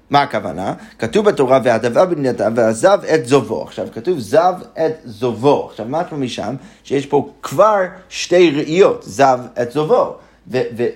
מה 0.10 0.22
הכוונה? 0.22 0.74
כתוב 1.00 1.26
בתורה, 1.26 1.60
והדבר 1.64 2.06
בנייתה 2.06 2.48
ועזב 2.56 3.00
את 3.14 3.26
זובו. 3.26 3.64
עכשיו, 3.64 3.88
כתוב 3.94 4.20
זב 4.20 4.54
את 4.74 4.94
זובו. 5.06 5.68
עכשיו, 5.72 5.86
מה 5.90 6.02
משמע 6.04 6.18
משם? 6.18 6.56
שיש 6.84 7.06
פה 7.06 7.30
כבר 7.42 7.82
שתי 8.10 8.52
ראיות, 8.52 9.04
זב 9.08 9.40
את 9.62 9.72
זובו. 9.72 10.16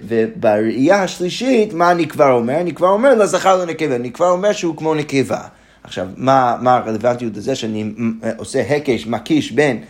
ובראייה 0.08 1.04
השלישית, 1.04 1.74
מה 1.74 1.92
אני 1.92 2.08
כבר 2.08 2.32
אומר? 2.32 2.60
אני 2.60 2.74
כבר 2.74 2.90
אומר 2.90 3.16
לזכר 3.16 3.66
לנקבה, 3.66 3.96
אני 3.96 4.12
כבר 4.12 4.30
אומר 4.30 4.52
שהוא 4.52 4.78
כמו 4.78 4.96
נקבה. 4.96 5.42
עכשיו, 5.84 6.08
מה, 6.18 6.56
מה 6.62 6.76
הרלוונטיות 6.76 7.38
לזה 7.38 7.56
שאני 7.56 7.94
עושה 8.38 8.62
הקש, 8.76 9.08
מקיש 9.08 9.52
בין. 9.52 9.84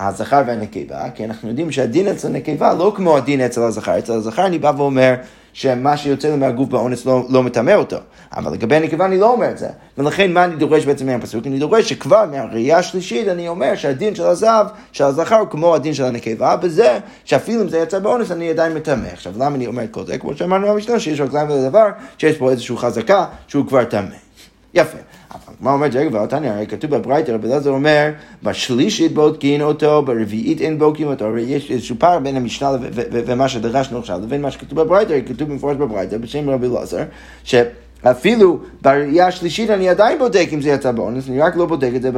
הזכר 0.00 0.42
והנקבה, 0.46 1.10
כי 1.14 1.24
אנחנו 1.24 1.48
יודעים 1.48 1.72
שהדין 1.72 2.08
אצל 2.08 2.28
הנקבה 2.28 2.74
לא 2.74 2.92
כמו 2.96 3.16
הדין 3.16 3.40
אצל 3.40 3.62
הזכר. 3.62 3.98
אצל 3.98 4.12
הזכר 4.12 4.46
אני 4.46 4.58
בא 4.58 4.72
ואומר 4.76 5.14
שמה 5.52 5.96
שיוצא 5.96 6.28
לי 6.30 6.36
מהגוף 6.36 6.68
באונס 6.68 7.06
לא, 7.06 7.26
לא 7.28 7.42
מטמא 7.42 7.70
אותו. 7.70 7.96
אבל 8.36 8.52
לגבי 8.52 8.76
הנקבה 8.76 9.04
אני 9.04 9.18
לא 9.18 9.32
אומר 9.32 9.50
את 9.50 9.58
זה. 9.58 9.68
ולכן 9.98 10.32
מה 10.32 10.44
אני 10.44 10.56
דורש 10.56 10.86
בעצם 10.86 11.06
מהפסוק? 11.06 11.46
אני 11.46 11.58
דורש 11.58 11.88
שכבר 11.88 12.24
מהראייה 12.30 12.78
השלישית 12.78 13.28
אני 13.28 13.48
אומר 13.48 13.74
שהדין 13.74 14.14
של 14.14 14.26
הזהב, 14.26 14.66
של 14.92 15.04
הזכר 15.04 15.36
הוא 15.36 15.48
כמו 15.48 15.74
הדין 15.74 15.94
של 15.94 16.04
הנקבה, 16.04 16.56
בזה 16.56 16.98
שאפילו 17.24 17.62
אם 17.62 17.68
זה 17.68 17.78
יצא 17.78 17.98
באונס 17.98 18.30
אני 18.30 18.50
עדיין 18.50 18.74
מטמא. 18.74 19.08
עכשיו 19.12 19.32
למה 19.36 19.56
אני 19.56 19.66
אומר 19.66 19.84
את 19.84 19.90
כל 19.90 20.06
זה? 20.06 20.18
כמו 20.18 20.36
שאמרנו 20.36 20.68
במשנה 20.68 21.00
שיש 21.00 21.20
רגליים 21.20 21.48
לדבר, 21.48 21.86
שיש 22.18 22.36
פה 22.36 22.50
איזושהי 22.50 22.76
חזקה 22.76 23.24
שהוא 23.48 23.66
כבר 23.66 23.84
טמא. 23.84 24.29
יפה. 24.74 24.98
אבל 25.30 25.54
מה 25.60 25.72
אומרת, 25.72 25.94
רגע, 25.94 26.16
ועתניא, 26.16 26.50
הרי 26.50 26.66
כתוב 26.66 26.90
בברייתר, 26.90 27.34
רבי 27.34 27.48
אלעזר 27.48 27.70
אומר, 27.70 28.10
בשלישית 28.42 29.14
בודקין 29.14 29.62
אותו, 29.62 30.02
ברביעית 30.02 30.60
אין 30.60 30.78
בודקין 30.78 31.06
אותו, 31.06 31.24
הרי 31.24 31.42
יש 31.42 31.70
איזשהו 31.70 31.96
פער 31.98 32.18
בין 32.18 32.36
המשנה 32.36 32.70
ומה 32.94 33.48
שדרשנו 33.48 33.98
עכשיו, 33.98 34.20
לבין 34.22 34.42
מה 34.42 34.50
שכתוב 34.50 34.80
בברייתר, 34.80 35.14
כתוב 35.26 35.48
במפורש 35.48 35.76
בברייתר, 35.76 36.18
בשם 36.18 36.50
רבי 36.50 36.66
אלעזר, 36.66 37.04
אפילו 38.02 38.58
בראייה 38.82 39.26
השלישית 39.26 39.70
אני 39.70 39.88
עדיין 39.88 40.18
בודק 40.18 40.48
אם 40.52 40.60
זה 40.60 40.70
יצא 40.70 40.92
באונס, 40.92 41.28
אני 41.28 41.40
רק 41.40 41.56
לא 41.56 41.66
בודק 41.66 41.90
את 41.96 42.02
זה 42.02 42.10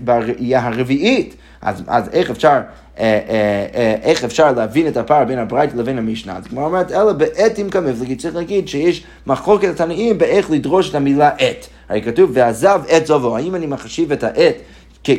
בראייה 0.00 0.66
הרביעית. 0.66 1.34
אז, 1.62 1.82
אז 1.86 2.08
איך 2.12 2.30
אפשר, 2.30 2.48
אה, 2.48 2.60
אה, 2.98 3.66
אה, 3.74 3.94
איך 4.02 4.24
אפשר 4.24 4.52
להבין 4.52 4.88
את 4.88 4.96
הפער 4.96 5.24
בין 5.24 5.38
הברייתא 5.38 5.76
לבין 5.76 5.98
המשנה? 5.98 6.36
אז 6.36 6.46
כמו 6.46 6.64
אומרת, 6.64 6.92
אלא 6.92 7.12
בעתים 7.12 7.70
כמפלגי, 7.70 8.16
צריך 8.16 8.36
להגיד 8.36 8.68
שיש 8.68 9.04
מחלוקת 9.26 9.68
התנאים 9.68 10.18
באיך 10.18 10.50
לדרוש 10.50 10.90
את 10.90 10.94
המילה 10.94 11.30
עת. 11.38 11.68
הרי 11.88 12.02
כתוב, 12.02 12.30
ועזב 12.34 12.80
עת 12.88 13.06
זובו, 13.06 13.36
האם 13.36 13.54
אני 13.54 13.66
מחשיב 13.66 14.12
את 14.12 14.24
העת 14.24 14.54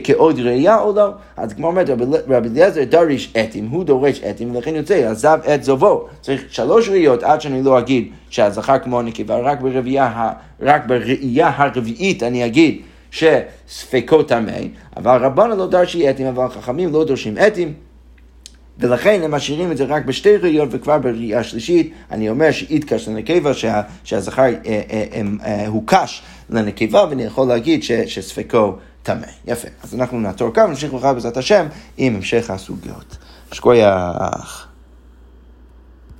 כעוד 0.03 0.39
ראייה 0.39 0.79
או 0.79 0.95
לא? 0.95 1.09
אז 1.37 1.53
כמו 1.53 1.67
אומרת, 1.67 1.89
רבי 2.29 2.49
אליעזר 2.49 2.83
דריש 2.83 3.31
עתים, 3.33 3.67
הוא 3.67 3.83
דורש 3.83 4.21
עתים, 4.23 4.55
ולכן 4.55 4.75
יוצא, 4.75 5.09
עזב 5.09 5.39
עת 5.43 5.63
זובו. 5.63 6.07
צריך 6.21 6.41
שלוש 6.49 6.89
ראיות 6.89 7.23
עד 7.23 7.41
שאני 7.41 7.63
לא 7.63 7.79
אגיד 7.79 8.11
שהזכר 8.29 8.79
כמו 8.79 8.99
הנקבה, 8.99 9.37
רק 9.39 9.59
רק 10.61 10.87
בראייה 10.87 11.51
הרביעית 11.55 12.23
אני 12.23 12.45
אגיד 12.45 12.81
שספקו 13.11 14.23
טמא, 14.23 14.51
אבל 14.97 15.25
רבנו 15.25 15.55
לא 15.55 15.67
דרשי 15.67 16.07
עתים, 16.07 16.27
אבל 16.27 16.49
חכמים 16.49 16.93
לא 16.93 17.05
דורשים 17.05 17.37
עתים. 17.37 17.73
ולכן 18.79 19.21
הם 19.23 19.31
משאירים 19.31 19.71
את 19.71 19.77
זה 19.77 19.83
רק 19.83 20.05
בשתי 20.05 20.37
ראיות, 20.37 20.69
וכבר 20.71 20.97
בראייה 20.97 21.39
השלישית 21.39 21.93
אני 22.11 22.29
אומר 22.29 22.51
שאיתקש 22.51 23.07
לנקבה, 23.07 23.53
שה, 23.53 23.81
שהזכר 24.03 24.41
אה, 24.43 24.51
אה, 24.65 25.21
אה, 25.45 25.67
הוקש 25.67 26.21
לנקבה, 26.49 27.05
ואני 27.09 27.23
יכול 27.23 27.47
להגיד 27.47 27.83
ש, 27.83 27.91
שספקו 27.91 28.75
טמא. 29.03 29.27
יפה. 29.47 29.67
אז 29.83 29.95
אנחנו 29.95 30.19
נעצור 30.19 30.53
כאן 30.53 30.63
ונמשיך 30.65 30.93
מחר 30.93 31.13
בעזרת 31.13 31.37
השם 31.37 31.65
עם 31.97 32.15
המשך 32.15 32.49
הסוגיות. 32.49 33.17
שכוייח. 33.51 34.64